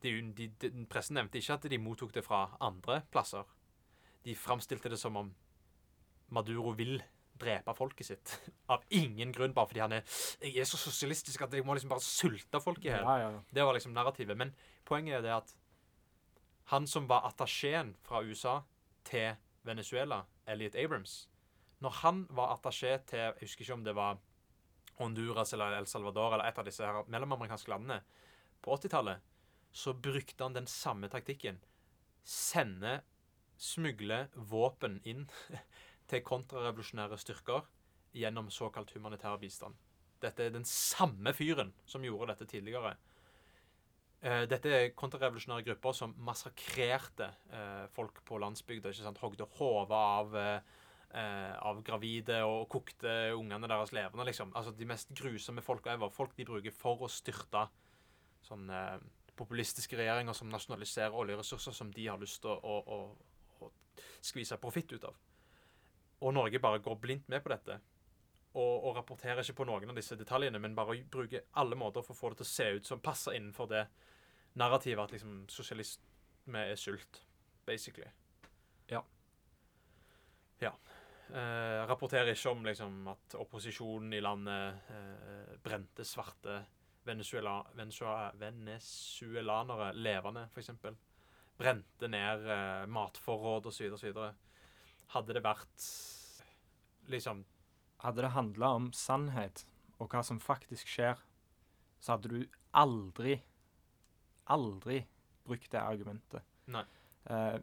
[0.00, 3.44] De, de, de, pressen nevnte ikke at de mottok det fra andre plasser.
[4.24, 5.30] De framstilte det som om
[6.32, 7.00] Maduro vil
[7.40, 8.34] drepe folket sitt.
[8.72, 10.04] Av ingen grunn, bare fordi han er
[10.40, 13.04] er så sosialistisk at jeg må liksom bare sulte folk i hjel.
[13.04, 13.42] Ja, ja, ja.
[13.52, 14.36] Det var liksom narrativet.
[14.36, 14.54] Men
[14.88, 15.54] poenget er det at
[16.72, 18.60] han som var attachéen fra USA
[19.04, 19.34] til
[19.66, 21.26] Venezuela, Elliot Abrams
[21.80, 24.18] Når han var attaché til Jeg husker ikke om det var
[25.00, 28.02] Honduras eller El Salvador eller et av disse her mellomamerikanske landene
[28.60, 29.20] på 80-tallet,
[29.72, 31.56] så brukte han den samme taktikken.
[32.24, 32.98] Sende
[33.56, 35.24] smugle våpen inn
[36.10, 37.64] til kontrarevolusjonære styrker
[38.16, 39.78] gjennom såkalt humanitær bistand.
[40.20, 42.96] Dette er den samme fyren som gjorde dette tidligere.
[44.20, 48.92] Eh, dette er kontrarevolusjonære grupper som massakrerte eh, folk på landsbygda.
[48.92, 49.22] ikke sant?
[49.24, 50.36] Hogde hodet av,
[51.14, 54.26] eh, av gravide og kokte ungene deres levende.
[54.28, 54.52] liksom.
[54.56, 56.12] Altså De mest grusomme folka ever.
[56.14, 57.66] Folk de bruker for å styrte
[58.46, 58.98] sånn eh,
[59.40, 63.00] populistiske regjeringer som nasjonaliserer oljeressurser som de har lyst til å, å,
[63.60, 65.16] å, å skvise profitt ut av.
[66.20, 67.78] Og Norge bare går blindt med på dette.
[68.50, 72.16] Og, og rapporterer ikke på noen av disse detaljene, men bare bruker alle måter for
[72.16, 73.84] å få det til å se ut som passer innenfor det
[74.58, 77.22] narrativet at liksom sosialisme er sult,
[77.66, 78.10] basically.
[78.90, 79.04] Ja.
[80.60, 80.74] Ja.
[81.30, 86.56] Eh, rapporterer ikke om liksom at opposisjonen i landet eh, brente svarte
[87.06, 90.70] Venezuela, Venezuela, venezuelanere levende, f.eks.
[91.60, 93.94] Brente ned eh, matforråd osv.
[93.94, 94.18] osv.
[95.14, 95.88] Hadde det vært
[97.10, 97.44] liksom
[98.00, 99.66] Hadde det handla om sannhet
[100.00, 101.18] og hva som faktisk skjer,
[102.00, 102.38] så hadde du
[102.72, 103.34] aldri,
[104.48, 105.02] aldri
[105.44, 106.46] brukt det argumentet.
[106.72, 106.86] Nei.
[107.28, 107.58] Eh,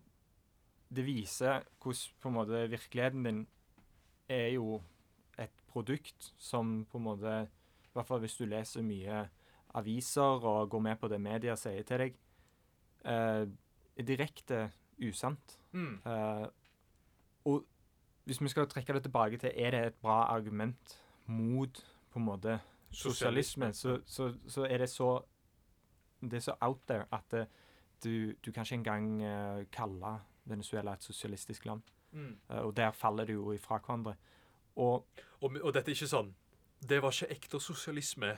[0.94, 3.42] det viser hvordan på en måte virkeligheten din
[4.30, 4.82] er jo
[5.38, 9.28] et produkt som på en måte I hvert fall hvis du leser mye
[9.78, 12.16] aviser og går med på det media sier til deg,
[13.06, 13.46] eh,
[13.98, 14.72] er direkte
[15.02, 15.60] usant.
[15.72, 16.48] mm, Eh,
[17.46, 17.66] og
[18.26, 22.26] hvis vi skal trekke det tilbake til er det et bra argument mot på en
[22.26, 22.60] måte
[22.92, 25.22] sosialisme, så, så, så er det så
[26.22, 27.48] det er så out there at det,
[28.04, 31.82] du, du kan ikke engang uh, kalle Venezuela et sosialistisk land.
[32.14, 32.38] Mm.
[32.50, 34.16] Eh, og der faller det jo ifra hverandre.
[34.76, 35.06] Og
[35.42, 36.34] Og, og dette er ikke sånn
[36.88, 38.38] Det var ikke ekte sosialisme.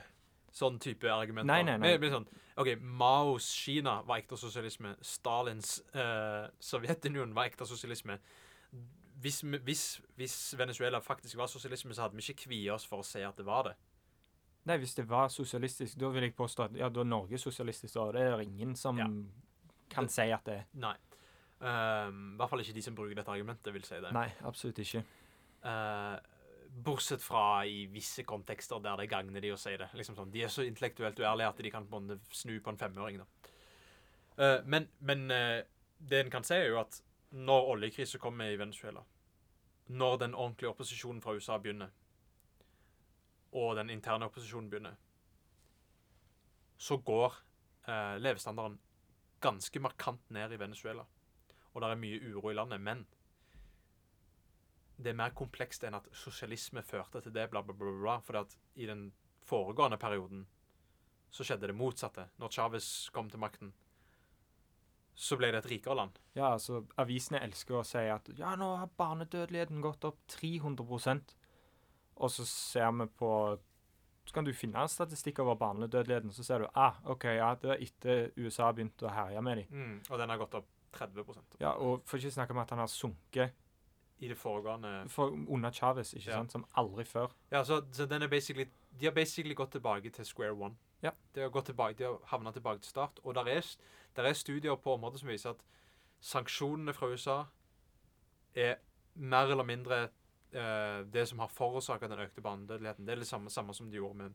[0.52, 1.46] Sånn type argumenter.
[1.46, 1.90] Nei, nei, nei.
[1.92, 4.96] Men- men sånn, OK, Maos Kina var ekte sosialisme.
[5.02, 8.18] Stalins eh, Sovjetunionen var ekte sosialisme.
[9.20, 13.04] Hvis, hvis, hvis Venezuela faktisk var sosialisme, så hadde vi ikke kviet oss for å
[13.04, 13.74] si at det var det.
[14.64, 17.96] nei, hvis det var sosialistisk, da vil jeg påstå at ja, da er Norge sosialistisk,
[17.96, 19.06] og det er ingen som Ja.
[19.90, 20.64] kan si at det er.
[20.74, 20.96] Nei.
[21.60, 24.12] Ehm, I hvert fall ikke de som bruker dette argumentet, vil si det.
[24.16, 25.02] Nei, absolutt ikke.
[25.60, 26.16] Uh,
[26.86, 29.90] bortsett fra i visse kontekster der det gagner de å si det.
[29.98, 32.80] Liksom sånn, De er så intellektuelt uærlige at de kan på en snu på en
[32.80, 33.20] femåring.
[33.20, 33.28] da.
[34.40, 35.60] Uh, men men uh,
[35.98, 37.02] det en kan si, er jo at
[37.36, 39.04] når oljekrisen kommer i Venezuela,
[39.88, 41.90] når den ordentlige opposisjonen fra USA begynner,
[43.52, 44.96] og den interne opposisjonen begynner,
[46.78, 47.34] så går
[48.22, 48.78] levestandarden
[49.42, 51.04] ganske markant ned i Venezuela.
[51.74, 52.80] Og det er mye uro i landet.
[52.82, 53.04] Men
[55.00, 57.92] det er mer komplekst enn at sosialisme førte til det, bla, bla, bla.
[58.02, 59.10] bla for at i den
[59.46, 60.46] foregående perioden
[61.30, 62.26] så skjedde det motsatte.
[62.42, 63.72] Når Chávez kom til makten,
[65.14, 66.18] så ble det et rikere land.
[66.34, 71.34] Ja, altså, avisene elsker å si at ja, nå har barnedødeligheten gått opp 300%
[72.20, 73.30] Og så ser vi på
[74.24, 77.68] Så kan du finne en statistikk over barnedødeligheten, så ser du ah, OK, ja, det
[77.72, 79.66] var etter USA begynte å herje med dem.
[80.10, 82.86] Og den har gått opp 30% Ja, og for ikke snakke om at han har
[82.86, 83.52] sunket
[84.18, 86.36] i det foregående for, under Chávez, ikke Ja.
[86.36, 87.32] sant, som aldri før.
[87.50, 88.66] Ja, så, så den er basically
[89.00, 90.74] De har basically gått tilbake til square one.
[91.02, 91.10] Ja.
[91.34, 93.20] De har gått tilbake, de har havna tilbake til start.
[93.24, 93.76] Og der er,
[94.16, 95.62] der er studier på området som viser at
[96.20, 97.44] sanksjonene fra USA
[98.54, 98.74] er
[99.14, 100.02] mer eller mindre
[100.52, 103.06] eh, det som har forårsaka den økte barnedødeligheten.
[103.06, 104.30] Det er det samme, samme som de gjorde med,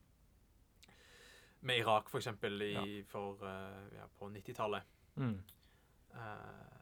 [1.62, 2.28] med Irak, f.eks.
[2.28, 2.86] Ja.
[3.12, 4.82] For, eh, ja, på 90-tallet.
[5.16, 5.38] Mm.
[6.16, 6.76] Eh,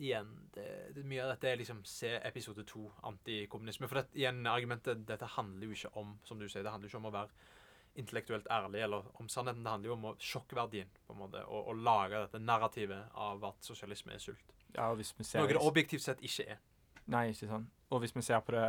[0.00, 3.88] igjen, det, det, mye av dette er liksom se episode to, antikommunisme.
[3.88, 6.94] For det, igjen, argumentet dette handler jo ikke om som du sier, det handler jo
[6.94, 7.58] ikke om å være
[8.00, 9.64] intellektuelt ærlig eller om sannheten.
[9.64, 13.66] Det handler jo om sjokkverdien, på en måte, og, og lage dette narrativet av at
[13.66, 14.56] sosialisme er sult.
[14.74, 16.62] Ja, og hvis vi ser Noe det objektivt sett ikke er.
[17.10, 17.70] Nei, ikke sant.
[17.90, 18.66] Og hvis vi ser på det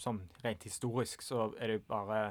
[0.00, 2.24] sånn rent historisk, så er det jo bare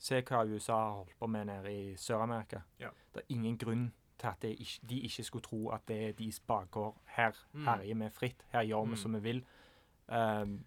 [0.00, 2.62] Se hva USA har holdt på med nede i Sør-Amerika.
[2.80, 2.88] Ja.
[3.12, 3.82] Det er ingen grunn
[4.20, 6.96] til at det ikke, de ikke skulle tro at det er deres bakgård.
[7.16, 7.64] Her Mm.
[7.64, 8.44] herjer vi fritt.
[8.52, 8.96] Her gjør vi Mm.
[8.96, 9.44] som vi vil.
[10.08, 10.64] Um,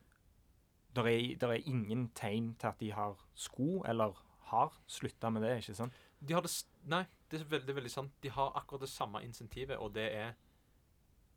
[0.95, 5.41] det er, der er ingen tegn til at de har sko, eller har slutta med
[5.41, 5.93] det, ikke sant?
[6.27, 6.51] De har det,
[6.83, 8.11] nei, det er veldig, veldig sant.
[8.23, 10.33] De har akkurat det samme insentivet, og det er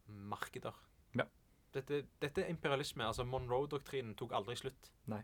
[0.09, 0.73] markeder.
[1.17, 1.25] Ja.
[1.75, 3.05] Dette, dette er imperialisme.
[3.05, 4.91] Altså Monroe-doktrinen tok aldri slutt.
[5.07, 5.23] Nei.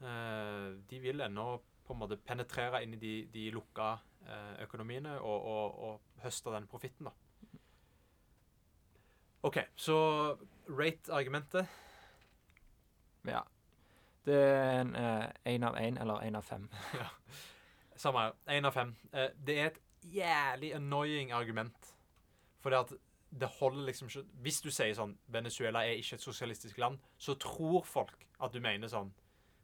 [0.00, 3.96] Uh, de vil ennå på en måte penetrere inn i de, de lukka
[4.62, 7.12] økonomiene og, og, og høste den profitten, da.
[9.42, 9.96] OK, så
[10.68, 11.66] rate argumentet.
[13.26, 13.40] Ja.
[14.26, 14.94] Det er en
[15.48, 16.68] én av én eller én av fem.
[18.00, 18.32] Samme her.
[18.48, 18.94] Én av fem.
[19.12, 21.94] Eh, det er et jævlig annoying argument.
[22.60, 22.92] For det at
[23.40, 27.36] det holder liksom ikke Hvis du sier sånn Venezuela er ikke et sosialistisk land, så
[27.38, 29.12] tror folk at du mener sånn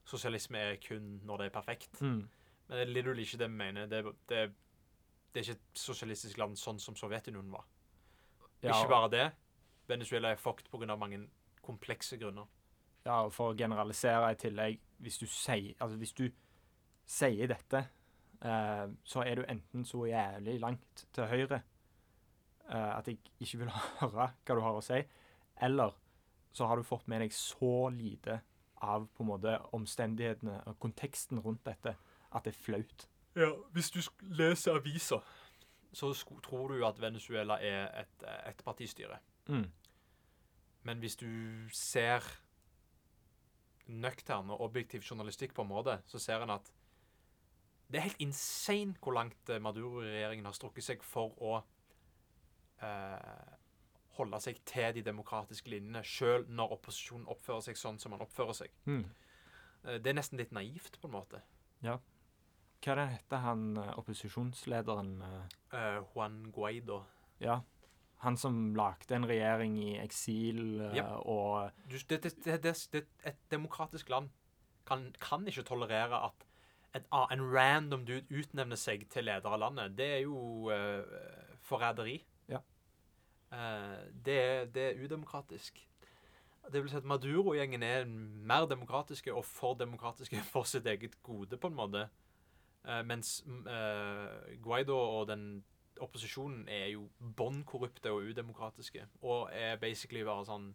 [0.06, 2.00] Sosialisme er kun når det er perfekt.
[2.00, 2.28] Mm.
[2.66, 3.86] Men det er literally ikke det vi mener.
[3.86, 4.44] Det, det,
[5.32, 7.66] det er ikke et sosialistisk land sånn som Sovjetunionen var.
[8.62, 9.26] Ja, Ikke bare det.
[9.86, 10.96] Venezuela er fucked pga.
[10.96, 11.26] mange
[11.62, 12.46] komplekse grunner.
[13.04, 16.24] Ja, og for å generalisere i tillegg Hvis du sier, altså hvis du
[17.06, 17.84] sier dette,
[18.42, 21.60] eh, så er du enten så jævlig langt til høyre
[22.70, 25.02] eh, at jeg ikke vil høre hva du har å si,
[25.62, 25.94] eller
[26.56, 28.40] så har du fått med deg så lite
[28.82, 31.94] av på en måte omstendighetene og konteksten rundt dette
[32.36, 33.08] at det er flaut.
[33.36, 35.24] Ja, Hvis du leser aviser,
[35.92, 36.12] så
[36.42, 39.18] tror du at Venezuela er et eh, ettpartistyre.
[39.48, 39.66] Mm.
[40.82, 41.28] Men hvis du
[41.72, 42.24] ser
[43.86, 46.72] nøktern og objektiv journalistikk på området, så ser en at
[47.88, 51.60] det er helt insane hvor langt eh, Maduro-regjeringen har strukket seg for å
[52.82, 53.52] eh,
[54.18, 58.58] holde seg til de demokratiske linjene, sjøl når opposisjonen oppfører seg sånn som man oppfører
[58.58, 58.74] seg.
[58.90, 59.04] Mm.
[59.84, 61.42] Eh, det er nesten litt naivt, på en måte.
[62.86, 65.16] Hva er det heter han eh, opposisjonslederen
[65.74, 67.00] Eh, Juan Guaido.
[67.42, 67.60] Ja.
[68.22, 71.08] Han som lagde en regjering i eksil uh, Yep.
[71.26, 74.30] og du, det, det, det, et demokratisk land
[74.86, 76.46] kan, kan ikke tolerere at
[76.94, 79.98] et, en random dude utnevner seg til leder av landet.
[79.98, 81.02] Det er jo uh,
[81.66, 82.20] forræderi.
[82.48, 82.62] Ja.
[83.50, 84.38] Det,
[84.74, 85.82] det er udemokratisk.
[86.72, 91.58] Det vil si at Maduro-gjengen er mer demokratiske og for demokratiske for sitt eget gode,
[91.58, 92.06] på en måte.
[92.86, 95.64] Eh, mens mm, eh, Guaido og den
[96.00, 99.06] opposisjonen er jo bånn korrupte og udemokratiske.
[99.22, 100.68] Og er basically bare sånn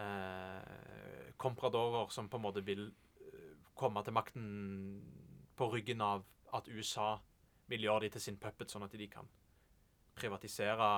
[0.00, 4.48] eh, kompradorer som på en måte vil eh, komme til makten
[5.54, 7.14] på ryggen av at USA
[7.70, 9.28] vil gjøre de til sin puppet, sånn at de kan
[10.14, 10.90] privatisere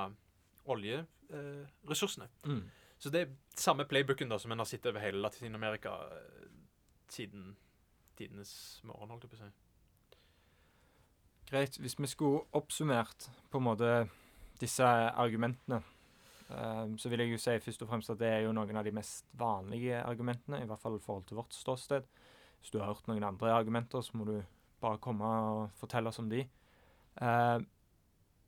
[0.72, 2.28] oljeressursene.
[2.44, 2.66] mm.
[2.98, 6.46] Så det er samme playbooken da som en har sett over hele Latin-Amerika eh,
[7.12, 7.50] siden
[8.16, 9.65] tidenes morgen, holdt jeg på å si.
[11.46, 11.76] Greit.
[11.78, 13.90] Hvis vi skulle oppsummert på en måte
[14.60, 15.78] disse argumentene,
[16.50, 18.84] eh, så vil jeg jo si først og fremst at det er jo noen av
[18.84, 22.02] de mest vanlige argumentene, i hvert fall i forhold til vårt ståsted.
[22.58, 24.42] Hvis du har hørt noen andre argumenter, så må du
[24.80, 26.42] bare komme og fortelle oss om de.
[27.22, 27.58] Eh,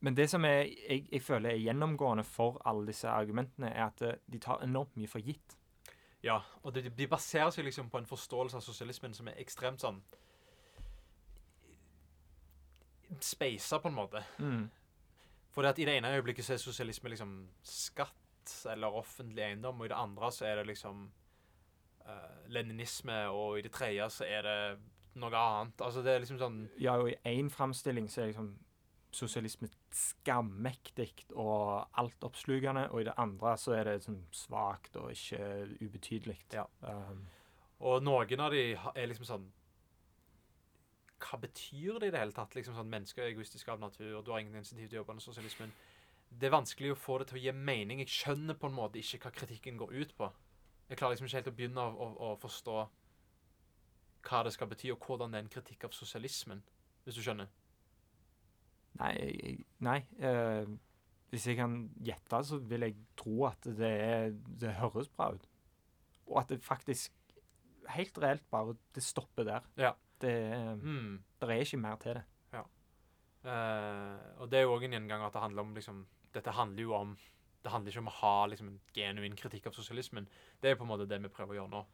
[0.01, 4.03] men det som er, jeg, jeg føler er gjennomgående for alle disse argumentene, er at
[4.03, 5.55] eh, de tar enormt mye for gitt.
[6.23, 9.87] Ja, og de, de baserer seg liksom på en forståelse av sosialismen som er ekstremt
[9.87, 10.03] sånn
[13.21, 14.23] Speisa, på en måte.
[14.39, 14.69] Mm.
[15.55, 17.33] For i det ene øyeblikket så er sosialisme liksom
[17.67, 21.11] skatt eller offentlig eiendom, og i det andre så er det liksom
[22.07, 24.59] uh, leninisme, og i det tredje så er det
[25.19, 25.81] noe annet.
[25.85, 28.55] Altså det er liksom sånn Ja, og i én framstilling så er liksom
[29.11, 35.41] sosialisme skammektig og altoppslukende, og i det andre så er det sånn svakt og ikke
[35.81, 36.39] ubetydelig.
[36.53, 36.67] Ja.
[36.85, 37.27] Um,
[37.81, 39.47] Og noen av de er liksom sånn
[41.19, 42.55] Hva betyr det i det hele tatt?
[42.55, 45.19] Liksom sånn Mennesker er egoistiske av natur, og du har ingen insentiv til å jobbe
[45.19, 45.73] med sosialismen.
[46.29, 48.03] Det er vanskelig å få det til å gi mening.
[48.05, 50.29] Jeg skjønner på en måte ikke hva kritikken går ut på.
[50.89, 52.77] Jeg klarer liksom ikke helt å begynne å, å, å forstå
[54.29, 56.61] hva det skal bety, og hvordan det er en kritikk av sosialismen,
[57.05, 57.49] hvis du skjønner.
[58.99, 59.15] nei,
[59.85, 60.69] nei eh,
[61.31, 65.49] hvis jeg kan gjette, så vil jeg tro at det, er, det høres bra ut.
[66.29, 67.13] Og at det faktisk
[67.93, 69.69] helt reelt bare det stopper der.
[69.81, 69.93] Ja.
[70.21, 71.23] Det, er- Mm.
[71.41, 72.25] Der er ikke mer til det.
[73.45, 76.83] Eh, og det er jo òg en gjengang at det handler om liksom Dette handler
[76.83, 77.17] jo om
[77.63, 80.27] Det handler ikke om å ha liksom en genuin kritikk av sosialismen.
[80.61, 81.85] Det er på en måte det vi prøver å gjøre nå.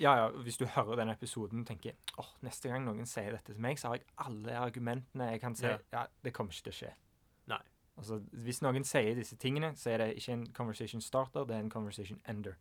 [0.00, 3.52] Ja, ja, Hvis du hører denne episoden og tenker åh, neste gang noen sier dette
[3.52, 5.66] til meg, så har jeg alle argumentene jeg kan si.
[5.66, 5.78] Ja.
[5.92, 6.92] Ja, det kommer ikke til å skje.
[7.52, 7.60] Nei.
[7.98, 11.60] Altså, Hvis noen sier disse tingene, så er det ikke en conversation starter, det er
[11.60, 12.56] en conversation ender.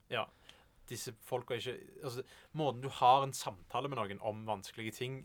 [0.90, 2.24] Disse folka ikke altså,
[2.58, 5.22] Måten du har en samtale med noen om vanskelige ting,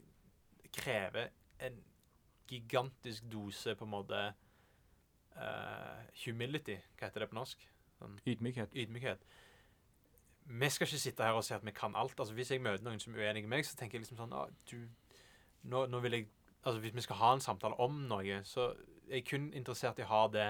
[0.75, 1.31] krever
[1.63, 1.83] en
[2.51, 4.21] gigantisk dose på en måte
[5.37, 7.69] uh, Humility, hva heter det på norsk?
[8.27, 8.75] Ydmykhet.
[8.75, 9.27] Ydmykhet.
[10.45, 12.19] Vi skal ikke sitte her og si at vi kan alt.
[12.19, 14.35] Altså, hvis jeg møter noen som er uenig med meg, så tenker jeg liksom sånn
[14.37, 14.77] ah, du,
[15.63, 16.33] nå, nå vil jeg
[16.65, 18.71] Altså, Hvis vi skal ha en samtale om noe, så
[19.11, 20.47] er jeg kun interessert i å ha det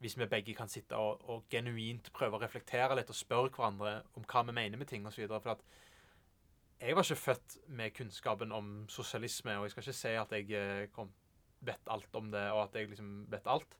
[0.00, 3.98] hvis vi begge kan sitte og, og genuint prøve å reflektere litt og spørre hverandre
[4.16, 5.26] om hva vi mener med ting osv.
[5.28, 5.64] For at
[6.80, 10.48] jeg var ikke født med kunnskapen om sosialisme, og jeg skal ikke si at jeg
[10.56, 11.10] eh, kom,
[11.60, 13.76] vet alt om det, og at jeg liksom vet alt.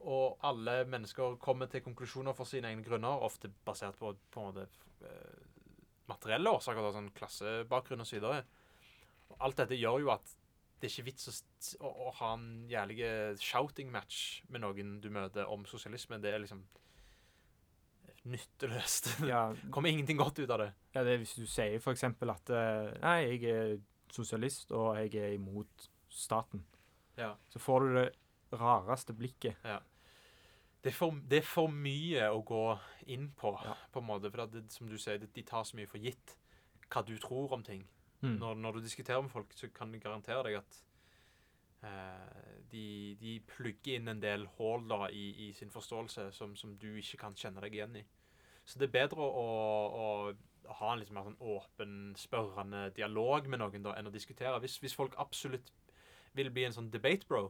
[0.00, 4.48] Og alle mennesker kommer til konklusjoner for sine egne grunner, ofte basert på, på en
[4.48, 4.64] måte
[5.04, 5.44] eh,
[6.08, 8.24] materielle årsaker, da, sånn klassebakgrunn osv.
[9.36, 10.32] Alt dette gjør jo at
[10.80, 13.00] det er ikke vits å, å, å ha en jævlig
[13.44, 16.18] shouting match med noen du møter om sosialisme.
[16.22, 16.62] Det er liksom
[18.24, 19.10] nytteløst.
[19.32, 20.72] Ja, Det kommer ingenting godt ut av det.
[20.94, 22.04] ja, det er hvis du sier f.eks.
[22.04, 23.76] at eh, Nei, jeg er
[24.12, 26.64] sosialist, og jeg er imot staten.
[27.16, 27.34] Ja.
[27.52, 28.08] Så får du det
[28.60, 29.56] rareste blikket.
[30.80, 32.62] Det er, for, det er for mye å gå
[33.12, 33.74] inn på, Ja.
[33.92, 34.30] på en måte.
[34.32, 36.36] For det, som du sier, de tar så mye for gitt
[36.90, 37.84] hva du tror om ting.
[38.20, 38.36] Mm.
[38.40, 40.78] Når, når du diskuterer med folk, så kan jeg garantere deg at
[41.88, 46.90] eh, de, de plugger inn en del hull i, i sin forståelse som, som du
[47.00, 48.04] ikke kan kjenne deg igjen i.
[48.68, 49.46] Så det er bedre å,
[49.90, 54.58] å ha en litt mer sånn åpen, spørrende dialog med noen da, enn å diskutere.
[54.62, 55.72] Hvis, hvis folk absolutt
[56.36, 57.48] vil bli en sånn debate bro,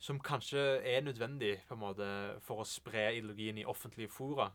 [0.00, 2.08] som kanskje er nødvendig på en måte
[2.44, 4.48] for å spre ideologien i offentlige fora,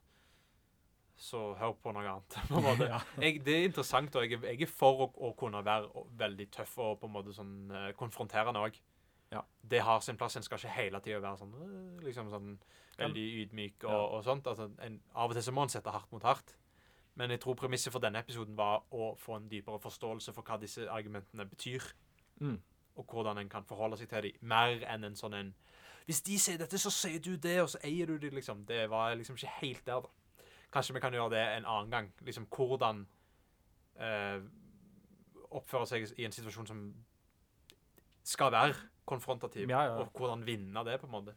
[1.16, 2.36] så hør på noe annet.
[2.50, 2.90] på en måte.
[3.22, 6.78] Jeg, det er interessant, og jeg, jeg er for å, å kunne være veldig tøff
[6.84, 8.80] og på en måte sånn uh, konfronterende òg.
[9.32, 9.42] Ja.
[9.64, 10.36] Det har sin plass.
[10.38, 12.52] En skal ikke hele tida være sånn øh, liksom sånn
[13.00, 14.04] veldig ydmyk og, Ja.
[14.18, 14.48] og sånt.
[14.48, 16.54] Altså, en, av og til så må en sette hardt mot hardt.
[17.16, 20.60] Men jeg tror premisset for denne episoden var å få en dypere forståelse for hva
[20.62, 21.84] disse argumentene betyr,
[22.44, 22.58] Mm.
[23.00, 25.54] og hvordan en kan forholde seg til dem, mer enn en sånn en
[26.06, 28.66] Hvis de sier dette, så sier du det, og så eier du det, liksom.
[28.68, 30.10] Det var liksom ikke helt der, da.
[30.76, 32.10] Kanskje vi kan gjøre det en annen gang.
[32.28, 33.06] Liksom hvordan
[33.96, 34.42] eh,
[35.56, 36.82] oppføre seg i en situasjon som
[38.26, 39.98] skal være konfrontativ, Ja, ja.
[40.02, 41.36] og hvordan vinne det, på en måte.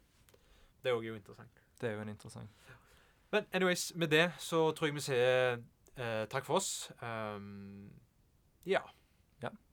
[0.83, 1.63] Det er jo interessant.
[1.81, 2.49] Det er jo en interessant.
[3.31, 5.59] Men anyways, med det så tror jeg vi sier
[5.95, 6.91] eh, takk for oss.
[7.01, 7.91] Um,
[8.65, 8.81] ja.
[9.43, 9.51] Ja.